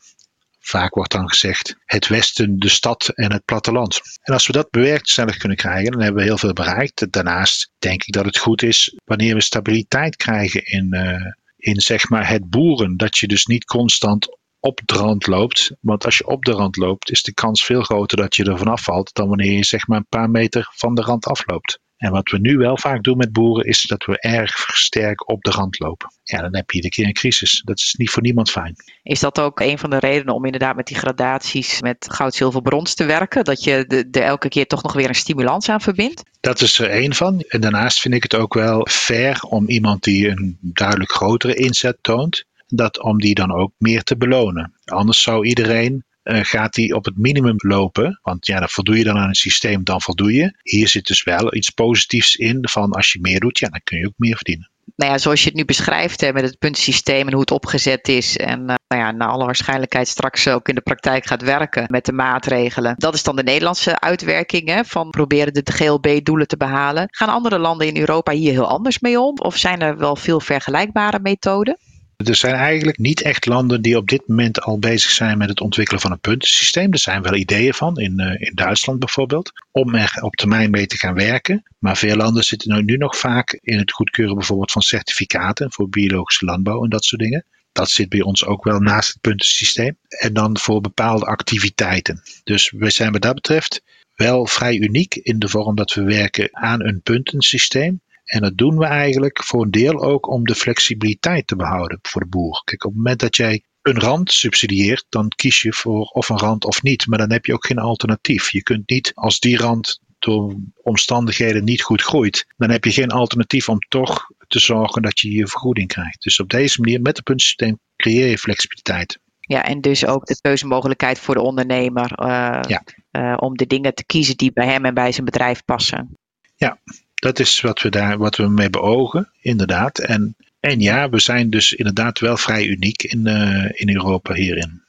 Vaak 0.70 0.96
wordt 0.96 1.12
dan 1.12 1.30
gezegd 1.30 1.76
het 1.86 2.08
westen, 2.08 2.60
de 2.60 2.70
stad 2.70 3.08
en 3.08 3.32
het 3.32 3.46
platteland. 3.46 4.02
En 4.22 4.34
als 4.34 4.48
we 4.48 4.54
dat 4.54 4.70
bewerkstellig 4.70 5.38
kunnen 5.38 5.58
krijgen, 5.58 5.92
dan 5.92 6.02
hebben 6.02 6.22
we 6.22 6.28
heel 6.28 6.38
veel 6.38 6.54
bereikt. 6.54 7.12
Daarnaast 7.12 7.72
denk 7.80 8.04
ik 8.04 8.14
dat 8.14 8.26
het 8.26 8.38
goed 8.38 8.64
is 8.64 9.00
wanneer 9.06 9.36
we 9.36 9.42
stabiliteit 9.42 10.16
krijgen 10.16 10.66
in, 10.66 10.88
uh, 10.96 11.26
in 11.58 11.82
zeg 11.82 12.10
maar 12.10 12.30
het 12.30 12.50
boeren. 12.50 12.98
Dat 12.98 13.18
je 13.18 13.28
dus 13.28 13.46
niet 13.46 13.66
constant 13.66 14.38
op 14.60 14.82
de 14.86 14.94
rand 14.94 15.28
loopt. 15.28 15.72
Want 15.82 16.06
als 16.06 16.18
je 16.18 16.28
op 16.28 16.46
de 16.46 16.52
rand 16.52 16.76
loopt, 16.78 17.12
is 17.12 17.24
de 17.24 17.34
kans 17.34 17.66
veel 17.66 17.82
groter 17.82 18.18
dat 18.18 18.36
je 18.36 18.44
er 18.44 18.58
vanaf 18.58 18.84
valt 18.84 19.14
dan 19.14 19.28
wanneer 19.28 19.52
je 19.52 19.66
zeg 19.66 19.88
maar 19.88 19.98
een 19.98 20.06
paar 20.10 20.30
meter 20.30 20.70
van 20.76 20.96
de 20.96 21.02
rand 21.02 21.26
afloopt. 21.26 21.80
En 22.00 22.12
wat 22.12 22.30
we 22.30 22.40
nu 22.40 22.58
wel 22.58 22.78
vaak 22.78 23.04
doen 23.04 23.18
met 23.18 23.32
boeren, 23.32 23.66
is 23.66 23.82
dat 23.82 24.06
we 24.06 24.20
erg 24.20 24.70
sterk 24.74 25.30
op 25.30 25.44
de 25.44 25.52
rand 25.52 25.80
lopen. 25.80 26.14
Ja, 26.24 26.42
dan 26.42 26.56
heb 26.56 26.70
je 26.70 26.76
iedere 26.76 26.94
keer 26.94 27.06
een 27.06 27.14
crisis. 27.14 27.62
Dat 27.66 27.78
is 27.78 27.96
niet 27.98 28.10
voor 28.10 28.22
niemand 28.22 28.52
fijn. 28.52 28.76
Is 29.04 29.20
dat 29.20 29.40
ook 29.40 29.60
een 29.60 29.78
van 29.78 29.90
de 29.90 30.00
redenen 30.00 30.34
om 30.34 30.46
inderdaad 30.46 30.76
met 30.76 30.88
die 30.88 30.98
gradaties 30.98 31.82
met 31.82 32.08
goud, 32.10 32.34
zilver, 32.34 32.62
brons 32.62 32.94
te 32.94 33.06
werken? 33.06 33.44
Dat 33.44 33.64
je 33.64 34.06
er 34.12 34.22
elke 34.22 34.50
keer 34.50 34.68
toch 34.68 34.84
nog 34.84 34.94
weer 34.94 35.08
een 35.08 35.16
stimulans 35.16 35.70
aan 35.70 35.82
verbindt? 35.82 36.24
Dat 36.40 36.62
is 36.62 36.80
er 36.80 36.90
één 36.90 37.14
van. 37.14 37.40
En 37.48 37.62
daarnaast 37.62 38.00
vind 38.00 38.14
ik 38.14 38.24
het 38.24 38.36
ook 38.36 38.54
wel 38.54 38.88
fair 38.90 39.42
om 39.42 39.68
iemand 39.68 40.04
die 40.04 40.30
een 40.30 40.58
duidelijk 40.62 41.12
grotere 41.12 41.56
inzet 41.56 41.98
toont, 42.02 42.46
dat 42.68 43.02
om 43.02 43.20
die 43.20 43.36
dan 43.36 43.52
ook 43.52 43.72
meer 43.78 44.04
te 44.04 44.18
belonen. 44.18 44.74
Anders 44.86 45.22
zou 45.22 45.46
iedereen 45.46 46.04
gaat 46.24 46.74
die 46.74 46.96
op 46.96 47.06
het 47.06 47.18
minimum 47.18 47.56
lopen. 47.58 48.20
Want 48.22 48.46
ja, 48.46 48.60
dan 48.60 48.70
voldoe 48.70 48.98
je 48.98 49.04
dan 49.04 49.18
aan 49.18 49.28
het 49.28 49.38
systeem, 49.38 49.84
dan 49.84 50.02
voldoe 50.02 50.34
je. 50.34 50.54
Hier 50.62 50.88
zit 50.88 51.06
dus 51.06 51.24
wel 51.24 51.56
iets 51.56 51.70
positiefs 51.70 52.36
in 52.36 52.58
van 52.62 52.92
als 52.92 53.12
je 53.12 53.20
meer 53.22 53.40
doet, 53.40 53.60
ja, 53.60 53.70
dan 53.70 53.82
kun 53.84 53.98
je 53.98 54.06
ook 54.06 54.14
meer 54.18 54.36
verdienen. 54.36 54.70
Nou 54.96 55.12
ja, 55.12 55.18
zoals 55.18 55.40
je 55.42 55.48
het 55.48 55.58
nu 55.58 55.66
beschrijft 55.66 56.22
hè, 56.22 56.34
met 56.34 56.44
het 56.44 56.60
puntensysteem 56.60 57.26
en 57.26 57.32
hoe 57.32 57.42
het 57.42 57.52
opgezet 57.52 58.08
is. 58.08 58.38
En 58.38 58.60
uh, 58.60 58.76
nou 58.88 59.02
ja, 59.02 59.12
naar 59.12 59.28
alle 59.28 59.46
waarschijnlijkheid 59.46 60.08
straks 60.08 60.48
ook 60.48 60.70
in 60.70 60.76
de 60.76 60.82
praktijk 60.82 61.26
gaat 61.26 61.42
werken 61.42 61.86
met 61.88 62.06
de 62.06 62.12
maatregelen. 62.12 62.96
Dat 62.98 63.14
is 63.14 63.24
dan 63.24 63.36
de 63.36 63.44
Nederlandse 63.44 64.00
uitwerking 64.00 64.68
hè, 64.68 64.84
van 64.84 65.10
proberen 65.10 65.54
de 65.54 65.72
GLB-doelen 65.72 66.48
te 66.48 66.58
behalen. 66.58 67.08
Gaan 67.12 67.30
andere 67.30 67.60
landen 67.60 67.88
in 67.88 67.98
Europa 67.98 68.32
hier 68.32 68.52
heel 68.52 68.68
anders 68.68 69.00
mee 69.00 69.20
om? 69.20 69.38
Of 69.38 69.58
zijn 69.58 69.82
er 69.82 69.98
wel 69.98 70.16
veel 70.16 70.40
vergelijkbare 70.40 71.20
methoden? 71.22 71.78
Er 72.26 72.36
zijn 72.36 72.56
eigenlijk 72.56 72.98
niet 72.98 73.22
echt 73.22 73.46
landen 73.46 73.82
die 73.82 73.98
op 73.98 74.08
dit 74.08 74.28
moment 74.28 74.62
al 74.62 74.80
bezig 74.80 75.12
zijn 75.12 75.38
met 75.38 75.50
het 75.50 75.62
ontwikkelen 75.62 76.02
van 76.02 76.12
een 76.12 76.20
puntensysteem. 76.20 76.92
Er 76.92 77.00
zijn 77.00 77.22
wel 77.22 77.36
ideeën 77.36 77.74
van, 77.74 77.98
in, 77.98 78.22
uh, 78.22 78.42
in 78.42 78.52
Duitsland 78.56 79.00
bijvoorbeeld, 79.00 79.52
om 79.72 79.96
er 79.96 80.18
op 80.22 80.36
termijn 80.36 80.70
mee 80.70 80.86
te 80.86 80.98
gaan 80.98 81.14
werken. 81.14 81.64
Maar 81.78 81.98
veel 81.98 82.16
landen 82.16 82.44
zitten 82.44 82.86
nu 82.86 82.98
nog 82.98 83.18
vaak 83.18 83.60
in 83.62 83.78
het 83.78 83.92
goedkeuren 83.92 84.36
bijvoorbeeld 84.36 84.72
van 84.72 84.82
certificaten 84.82 85.72
voor 85.72 85.90
biologische 85.90 86.46
landbouw 86.46 86.84
en 86.84 86.90
dat 86.90 87.04
soort 87.04 87.22
dingen. 87.22 87.46
Dat 87.72 87.90
zit 87.90 88.10
bij 88.10 88.22
ons 88.22 88.46
ook 88.46 88.64
wel 88.64 88.80
naast 88.80 89.10
het 89.10 89.22
puntensysteem. 89.22 89.98
En 90.08 90.34
dan 90.34 90.58
voor 90.58 90.82
bepaalde 90.82 91.26
activiteiten. 91.26 92.22
Dus 92.44 92.72
we 92.72 92.90
zijn 92.90 93.12
wat 93.12 93.22
dat 93.22 93.36
betreft 93.36 93.82
wel 94.16 94.46
vrij 94.46 94.76
uniek 94.76 95.16
in 95.16 95.40
de 95.40 95.50
vorm 95.50 95.76
dat 95.76 95.94
we 95.94 96.04
werken 96.04 96.50
aan 96.52 96.84
een 96.84 97.02
puntensysteem. 97.02 98.02
En 98.30 98.42
dat 98.42 98.58
doen 98.58 98.78
we 98.78 98.86
eigenlijk 98.86 99.44
voor 99.44 99.64
een 99.64 99.72
deel 99.72 100.04
ook 100.04 100.28
om 100.28 100.44
de 100.44 100.56
flexibiliteit 100.56 101.48
te 101.48 101.56
behouden 101.56 102.00
voor 102.02 102.22
de 102.22 102.28
boer. 102.28 102.62
Kijk, 102.64 102.84
op 102.84 102.90
het 102.90 102.98
moment 102.98 103.20
dat 103.20 103.36
jij 103.36 103.64
een 103.82 104.00
rand 104.00 104.32
subsidieert, 104.32 105.06
dan 105.10 105.30
kies 105.36 105.62
je 105.62 105.74
voor 105.74 106.02
of 106.02 106.30
een 106.30 106.38
rand 106.38 106.66
of 106.66 106.84
niet. 106.84 107.08
Maar 107.08 107.18
dan 107.18 107.32
heb 107.32 107.46
je 107.46 107.54
ook 107.54 107.66
geen 107.66 107.80
alternatief. 107.80 108.52
Je 108.52 108.64
kunt 108.64 108.90
niet 108.90 109.12
als 109.16 109.40
die 109.40 109.58
rand 109.58 110.00
door 110.20 110.56
omstandigheden 110.82 111.64
niet 111.64 111.82
goed 111.82 112.02
groeit, 112.02 112.46
dan 112.58 112.70
heb 112.70 112.84
je 112.84 112.92
geen 112.92 113.12
alternatief 113.12 113.70
om 113.70 113.80
toch 113.80 114.32
te 114.48 114.60
zorgen 114.60 115.02
dat 115.02 115.20
je 115.20 115.32
je 115.32 115.48
vergoeding 115.48 115.88
krijgt. 115.88 116.24
Dus 116.24 116.40
op 116.40 116.50
deze 116.50 116.82
manier, 116.82 117.02
met 117.02 117.16
het 117.16 117.26
puntensysteem, 117.26 117.80
creëer 117.96 118.30
je 118.30 118.38
flexibiliteit. 118.38 119.20
Ja, 119.40 119.64
en 119.64 119.82
dus 119.82 120.06
ook 120.06 120.26
de 120.26 120.42
keuzemogelijkheid 120.42 121.20
voor 121.20 121.36
de 121.36 121.42
ondernemer 121.42 122.20
uh, 122.22 122.60
ja. 122.68 122.84
uh, 123.12 123.38
om 123.40 123.58
de 123.58 123.68
dingen 123.68 123.94
te 123.94 124.06
kiezen 124.06 124.38
die 124.38 124.52
bij 124.52 124.66
hem 124.66 124.86
en 124.86 124.94
bij 124.94 125.12
zijn 125.12 125.26
bedrijf 125.26 125.66
passen. 125.66 126.18
Ja, 126.56 126.80
dat 127.20 127.40
is 127.40 127.62
wat 127.62 127.82
we 127.82 127.90
daar 127.90 128.18
wat 128.18 128.36
we 128.36 128.48
mee 128.48 128.70
beogen, 128.70 129.32
inderdaad. 129.42 130.00
En, 130.00 130.36
en 130.60 130.80
ja, 130.80 131.10
we 131.10 131.20
zijn 131.20 131.50
dus 131.50 131.74
inderdaad 131.74 132.20
wel 132.20 132.38
vrij 132.38 132.66
uniek 132.66 133.04
in, 133.04 133.28
uh, 133.28 133.70
in 133.74 133.96
Europa 133.96 134.34
hierin. 134.34 134.82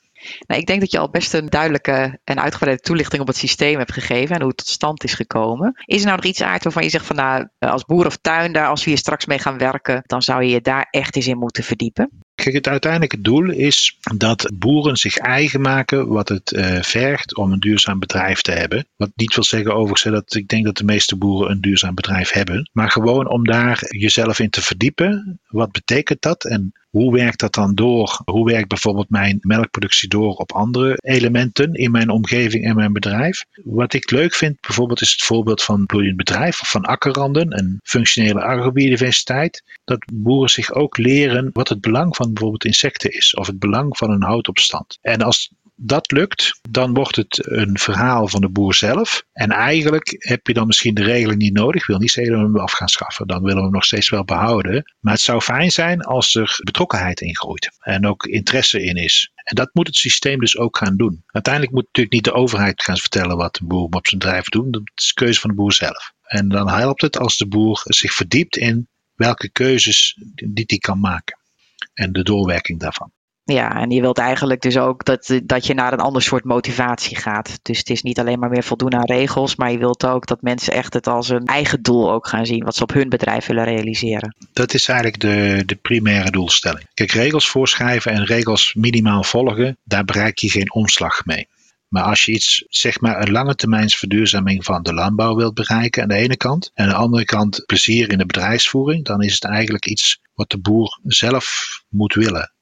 Nou, 0.46 0.60
ik 0.60 0.66
denk 0.66 0.80
dat 0.80 0.90
je 0.90 0.98
al 0.98 1.10
best 1.10 1.34
een 1.34 1.46
duidelijke 1.46 2.18
en 2.24 2.40
uitgebreide 2.40 2.82
toelichting 2.82 3.22
op 3.22 3.26
het 3.26 3.36
systeem 3.36 3.78
hebt 3.78 3.92
gegeven 3.92 4.34
en 4.34 4.40
hoe 4.40 4.48
het 4.48 4.58
tot 4.58 4.68
stand 4.68 5.04
is 5.04 5.14
gekomen. 5.14 5.74
Is 5.84 6.00
er 6.00 6.04
nou 6.04 6.16
nog 6.16 6.24
iets 6.24 6.42
aard 6.42 6.64
waarvan 6.64 6.82
je 6.82 6.90
zegt 6.90 7.06
van 7.06 7.16
nou, 7.16 7.48
als 7.58 7.84
boer 7.84 8.06
of 8.06 8.16
tuinder, 8.16 8.66
als 8.66 8.84
we 8.84 8.90
hier 8.90 8.98
straks 8.98 9.26
mee 9.26 9.38
gaan 9.38 9.58
werken, 9.58 10.02
dan 10.06 10.22
zou 10.22 10.42
je 10.42 10.50
je 10.50 10.60
daar 10.60 10.86
echt 10.90 11.16
eens 11.16 11.26
in 11.26 11.38
moeten 11.38 11.64
verdiepen? 11.64 12.10
Kijk, 12.40 12.54
het 12.54 12.68
uiteindelijke 12.68 13.20
doel 13.20 13.50
is 13.50 13.98
dat 14.16 14.50
boeren 14.54 14.96
zich 14.96 15.16
eigen 15.16 15.60
maken 15.60 16.08
wat 16.08 16.28
het 16.28 16.52
uh, 16.52 16.82
vergt 16.82 17.36
om 17.36 17.52
een 17.52 17.60
duurzaam 17.60 17.98
bedrijf 17.98 18.40
te 18.40 18.52
hebben. 18.52 18.86
Wat 18.96 19.10
niet 19.14 19.34
wil 19.34 19.44
zeggen 19.44 19.74
overigens 19.74 20.14
dat 20.14 20.34
ik 20.34 20.48
denk 20.48 20.64
dat 20.64 20.76
de 20.76 20.84
meeste 20.84 21.16
boeren 21.16 21.50
een 21.50 21.60
duurzaam 21.60 21.94
bedrijf 21.94 22.30
hebben. 22.30 22.70
Maar 22.72 22.90
gewoon 22.90 23.28
om 23.28 23.44
daar 23.44 23.86
jezelf 23.88 24.38
in 24.38 24.50
te 24.50 24.62
verdiepen. 24.62 25.40
Wat 25.48 25.72
betekent 25.72 26.22
dat 26.22 26.44
en 26.44 26.72
hoe 26.90 27.12
werkt 27.12 27.40
dat 27.40 27.54
dan 27.54 27.74
door? 27.74 28.20
Hoe 28.24 28.44
werkt 28.44 28.68
bijvoorbeeld 28.68 29.10
mijn 29.10 29.38
melkproductie 29.40 30.08
door 30.08 30.34
op 30.34 30.52
andere 30.52 30.96
elementen 31.00 31.74
in 31.74 31.90
mijn 31.90 32.10
omgeving 32.10 32.64
en 32.64 32.74
mijn 32.74 32.92
bedrijf? 32.92 33.44
Wat 33.64 33.92
ik 33.92 34.10
leuk 34.10 34.34
vind 34.34 34.60
bijvoorbeeld 34.60 35.00
is 35.00 35.12
het 35.12 35.22
voorbeeld 35.22 35.62
van 35.62 35.86
bloeiend 35.86 36.16
bedrijf 36.16 36.60
of 36.60 36.70
van 36.70 36.84
akkerranden 36.84 37.50
en 37.50 37.78
functionele 37.82 38.42
agrobiodiversiteit. 38.42 39.62
Dat 39.84 40.04
boeren 40.12 40.50
zich 40.50 40.72
ook 40.72 40.96
leren 40.96 41.50
wat 41.52 41.68
het 41.68 41.80
belang 41.80 42.16
van 42.16 42.26
bijvoorbeeld 42.32 42.64
insecten 42.64 43.12
is 43.12 43.34
of 43.34 43.46
het 43.46 43.58
belang 43.58 43.96
van 43.96 44.10
een 44.10 44.22
houtopstand. 44.22 44.98
En 45.00 45.22
als 45.22 45.52
dat 45.82 46.12
lukt, 46.12 46.58
dan 46.70 46.94
wordt 46.94 47.16
het 47.16 47.46
een 47.50 47.78
verhaal 47.78 48.28
van 48.28 48.40
de 48.40 48.48
boer 48.48 48.74
zelf. 48.74 49.24
En 49.32 49.50
eigenlijk 49.50 50.14
heb 50.18 50.46
je 50.46 50.52
dan 50.52 50.66
misschien 50.66 50.94
de 50.94 51.02
regeling 51.02 51.40
niet 51.40 51.52
nodig. 51.52 51.80
Ik 51.80 51.86
wil 51.86 51.98
niet 51.98 52.10
zeggen 52.10 52.32
dat 52.32 52.42
we 52.42 52.48
hem 52.48 52.58
af 52.58 52.72
gaan 52.72 52.88
schaffen. 52.88 53.26
Dan 53.26 53.42
willen 53.42 53.56
we 53.56 53.62
hem 53.62 53.72
nog 53.72 53.84
steeds 53.84 54.08
wel 54.08 54.24
behouden. 54.24 54.94
Maar 55.00 55.12
het 55.12 55.22
zou 55.22 55.40
fijn 55.40 55.70
zijn 55.70 56.00
als 56.00 56.34
er 56.34 56.60
betrokkenheid 56.64 57.20
in 57.20 57.36
groeit. 57.36 57.70
En 57.80 58.06
ook 58.06 58.24
interesse 58.24 58.82
in 58.82 58.96
is. 58.96 59.30
En 59.34 59.54
dat 59.54 59.70
moet 59.72 59.86
het 59.86 59.96
systeem 59.96 60.38
dus 60.38 60.56
ook 60.56 60.76
gaan 60.76 60.96
doen. 60.96 61.22
Uiteindelijk 61.26 61.74
moet 61.74 61.84
natuurlijk 61.84 62.14
niet 62.14 62.24
de 62.24 62.32
overheid 62.32 62.82
gaan 62.82 62.96
vertellen 62.96 63.36
wat 63.36 63.54
de 63.54 63.64
boer 63.64 63.88
op 63.90 64.06
zijn 64.06 64.20
bedrijf 64.20 64.44
doet. 64.44 64.72
Dat 64.72 64.82
is 64.94 65.06
de 65.06 65.14
keuze 65.14 65.40
van 65.40 65.50
de 65.50 65.56
boer 65.56 65.72
zelf. 65.72 66.12
En 66.22 66.48
dan 66.48 66.68
helpt 66.68 67.00
het 67.00 67.18
als 67.18 67.36
de 67.36 67.46
boer 67.46 67.80
zich 67.84 68.12
verdiept 68.12 68.56
in 68.56 68.88
welke 69.14 69.48
keuzes 69.48 70.18
die 70.34 70.64
hij 70.66 70.78
kan 70.78 71.00
maken. 71.00 71.38
En 71.94 72.12
de 72.12 72.22
doorwerking 72.22 72.80
daarvan. 72.80 73.12
Ja, 73.52 73.80
en 73.80 73.90
je 73.90 74.00
wilt 74.00 74.18
eigenlijk 74.18 74.60
dus 74.60 74.78
ook 74.78 75.04
dat, 75.04 75.40
dat 75.44 75.66
je 75.66 75.74
naar 75.74 75.92
een 75.92 76.00
ander 76.00 76.22
soort 76.22 76.44
motivatie 76.44 77.16
gaat. 77.16 77.58
Dus 77.62 77.78
het 77.78 77.90
is 77.90 78.02
niet 78.02 78.18
alleen 78.18 78.38
maar 78.38 78.50
meer 78.50 78.62
voldoen 78.62 78.94
aan 78.94 79.04
regels, 79.04 79.56
maar 79.56 79.70
je 79.72 79.78
wilt 79.78 80.06
ook 80.06 80.26
dat 80.26 80.42
mensen 80.42 80.72
echt 80.72 80.94
het 80.94 81.06
als 81.06 81.28
een 81.28 81.44
eigen 81.44 81.82
doel 81.82 82.12
ook 82.12 82.26
gaan 82.26 82.46
zien, 82.46 82.64
wat 82.64 82.76
ze 82.76 82.82
op 82.82 82.92
hun 82.92 83.08
bedrijf 83.08 83.46
willen 83.46 83.64
realiseren. 83.64 84.36
Dat 84.52 84.74
is 84.74 84.88
eigenlijk 84.88 85.20
de, 85.20 85.62
de 85.66 85.74
primaire 85.74 86.30
doelstelling. 86.30 86.86
Kijk, 86.94 87.12
regels 87.12 87.48
voorschrijven 87.48 88.12
en 88.12 88.24
regels 88.24 88.74
minimaal 88.74 89.24
volgen, 89.24 89.78
daar 89.84 90.04
bereik 90.04 90.38
je 90.38 90.50
geen 90.50 90.72
omslag 90.72 91.24
mee. 91.24 91.48
Maar 91.88 92.02
als 92.02 92.24
je 92.24 92.32
iets, 92.32 92.64
zeg 92.68 93.00
maar, 93.00 93.22
een 93.22 93.32
lange 93.32 93.54
termijns 93.54 93.96
verduurzaming 93.96 94.64
van 94.64 94.82
de 94.82 94.94
landbouw 94.94 95.34
wilt 95.34 95.54
bereiken 95.54 96.02
aan 96.02 96.08
de 96.08 96.14
ene 96.14 96.36
kant, 96.36 96.70
en 96.74 96.84
aan 96.84 96.90
de 96.90 96.96
andere 96.96 97.24
kant 97.24 97.62
plezier 97.66 98.10
in 98.10 98.18
de 98.18 98.26
bedrijfsvoering, 98.26 99.04
dan 99.04 99.22
is 99.22 99.32
het 99.32 99.44
eigenlijk 99.44 99.86
iets 99.86 100.20
wat 100.34 100.50
de 100.50 100.58
boer 100.58 100.98
zelf 101.02 101.78
moet 101.88 102.14
willen 102.14 102.52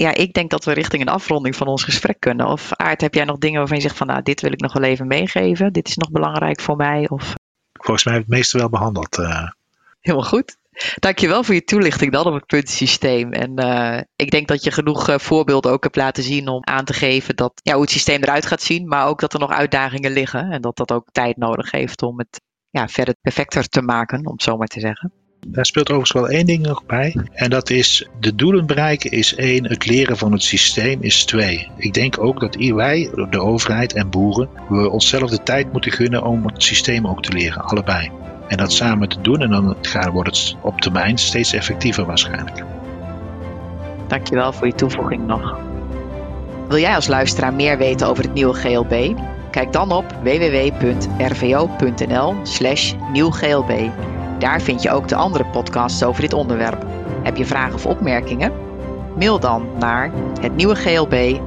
ja, 0.00 0.14
ik 0.14 0.32
denk 0.32 0.50
dat 0.50 0.64
we 0.64 0.72
richting 0.72 1.02
een 1.02 1.08
afronding 1.08 1.56
van 1.56 1.66
ons 1.66 1.84
gesprek 1.84 2.20
kunnen. 2.20 2.46
Of 2.46 2.72
Aart, 2.72 3.00
heb 3.00 3.14
jij 3.14 3.24
nog 3.24 3.38
dingen 3.38 3.58
waarvan 3.58 3.76
je 3.76 3.82
zegt 3.82 3.96
van 3.96 4.06
nou, 4.06 4.22
dit 4.22 4.40
wil 4.40 4.52
ik 4.52 4.60
nog 4.60 4.72
wel 4.72 4.82
even 4.82 5.06
meegeven. 5.06 5.72
Dit 5.72 5.88
is 5.88 5.96
nog 5.96 6.10
belangrijk 6.10 6.60
voor 6.60 6.76
mij. 6.76 7.08
Of... 7.08 7.34
Volgens 7.72 8.04
mij 8.04 8.14
heb 8.14 8.22
ik 8.22 8.28
het 8.28 8.38
meeste 8.38 8.58
wel 8.58 8.68
behandeld. 8.68 9.18
Uh... 9.18 9.48
Helemaal 10.00 10.26
goed. 10.26 10.56
Dankjewel 10.98 11.44
voor 11.44 11.54
je 11.54 11.64
toelichting 11.64 12.12
dan 12.12 12.26
op 12.26 12.34
het 12.34 12.46
puntensysteem. 12.46 13.32
En 13.32 13.60
uh, 13.60 14.00
ik 14.16 14.30
denk 14.30 14.48
dat 14.48 14.64
je 14.64 14.70
genoeg 14.70 15.08
uh, 15.08 15.18
voorbeelden 15.18 15.72
ook 15.72 15.82
hebt 15.82 15.96
laten 15.96 16.22
zien 16.22 16.48
om 16.48 16.64
aan 16.64 16.84
te 16.84 16.92
geven 16.92 17.36
dat, 17.36 17.52
ja, 17.62 17.72
hoe 17.72 17.82
het 17.82 17.90
systeem 17.90 18.22
eruit 18.22 18.46
gaat 18.46 18.62
zien. 18.62 18.88
Maar 18.88 19.06
ook 19.06 19.20
dat 19.20 19.32
er 19.32 19.40
nog 19.40 19.50
uitdagingen 19.50 20.12
liggen. 20.12 20.50
En 20.50 20.60
dat 20.60 20.76
dat 20.76 20.92
ook 20.92 21.08
tijd 21.12 21.36
nodig 21.36 21.70
heeft 21.70 22.02
om 22.02 22.18
het 22.18 22.40
ja, 22.70 22.88
verder 22.88 23.14
perfecter 23.20 23.68
te 23.68 23.82
maken, 23.82 24.26
om 24.26 24.32
het 24.32 24.42
zo 24.42 24.56
maar 24.56 24.66
te 24.66 24.80
zeggen. 24.80 25.12
Daar 25.46 25.66
speelt 25.66 25.90
overigens 25.90 26.20
wel 26.20 26.28
één 26.28 26.46
ding 26.46 26.66
nog 26.66 26.86
bij. 26.86 27.16
En 27.32 27.50
dat 27.50 27.70
is 27.70 28.08
de 28.20 28.34
doelen 28.34 28.66
bereiken 28.66 29.10
is 29.10 29.34
één, 29.34 29.68
het 29.68 29.86
leren 29.86 30.16
van 30.16 30.32
het 30.32 30.42
systeem 30.42 31.02
is 31.02 31.24
twee. 31.24 31.68
Ik 31.76 31.94
denk 31.94 32.22
ook 32.22 32.40
dat 32.40 32.54
wij, 32.54 33.10
de 33.30 33.40
overheid 33.40 33.92
en 33.92 34.10
boeren, 34.10 34.48
we 34.68 34.90
onszelf 34.90 35.30
de 35.30 35.42
tijd 35.42 35.72
moeten 35.72 35.92
gunnen 35.92 36.24
om 36.24 36.46
het 36.46 36.62
systeem 36.62 37.06
ook 37.06 37.22
te 37.22 37.32
leren, 37.32 37.62
allebei. 37.62 38.10
En 38.48 38.56
dat 38.56 38.72
samen 38.72 39.08
te 39.08 39.20
doen 39.20 39.40
en 39.40 39.50
dan 39.50 39.76
wordt 40.12 40.28
het 40.28 40.56
op 40.62 40.80
termijn 40.80 41.18
steeds 41.18 41.52
effectiever 41.52 42.06
waarschijnlijk. 42.06 42.64
Dankjewel 44.08 44.52
voor 44.52 44.66
je 44.66 44.74
toevoeging 44.74 45.26
nog. 45.26 45.58
Wil 46.68 46.78
jij 46.78 46.94
als 46.94 47.06
luisteraar 47.06 47.54
meer 47.54 47.78
weten 47.78 48.08
over 48.08 48.24
het 48.24 48.32
nieuwe 48.32 48.54
GLB? 48.54 49.12
Kijk 49.50 49.72
dan 49.72 49.92
op 49.92 50.04
www.rvo.nl/slash 50.22 52.94
nieuwglb. 53.12 53.90
Daar 54.40 54.60
vind 54.60 54.82
je 54.82 54.90
ook 54.90 55.08
de 55.08 55.14
andere 55.14 55.44
podcasts 55.44 56.02
over 56.02 56.22
dit 56.22 56.32
onderwerp. 56.32 56.86
Heb 57.22 57.36
je 57.36 57.46
vragen 57.46 57.74
of 57.74 57.86
opmerkingen? 57.86 58.52
Mail 59.16 59.40
dan 59.40 59.66
naar 59.78 60.10
het 60.40 60.56
nieuwe 60.56 60.74
glb.minlmv.nl 60.74 61.38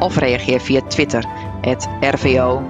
of 0.00 0.16
reageer 0.16 0.60
via 0.60 0.80
Twitter, 0.88 1.24
het 1.60 1.88
rvo. 2.00 2.62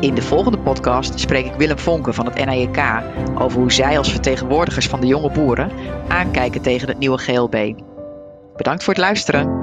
In 0.00 0.14
de 0.14 0.22
volgende 0.22 0.58
podcast 0.58 1.20
spreek 1.20 1.46
ik 1.46 1.54
Willem 1.54 1.78
Vonken 1.78 2.14
van 2.14 2.26
het 2.26 2.44
NAJK 2.44 3.02
over 3.38 3.60
hoe 3.60 3.72
zij 3.72 3.98
als 3.98 4.10
vertegenwoordigers 4.10 4.86
van 4.86 5.00
de 5.00 5.06
jonge 5.06 5.30
boeren 5.30 5.70
aankijken 6.08 6.62
tegen 6.62 6.88
het 6.88 6.98
nieuwe 6.98 7.18
GLB. 7.18 7.72
Bedankt 8.56 8.84
voor 8.84 8.94
het 8.94 9.02
luisteren. 9.02 9.61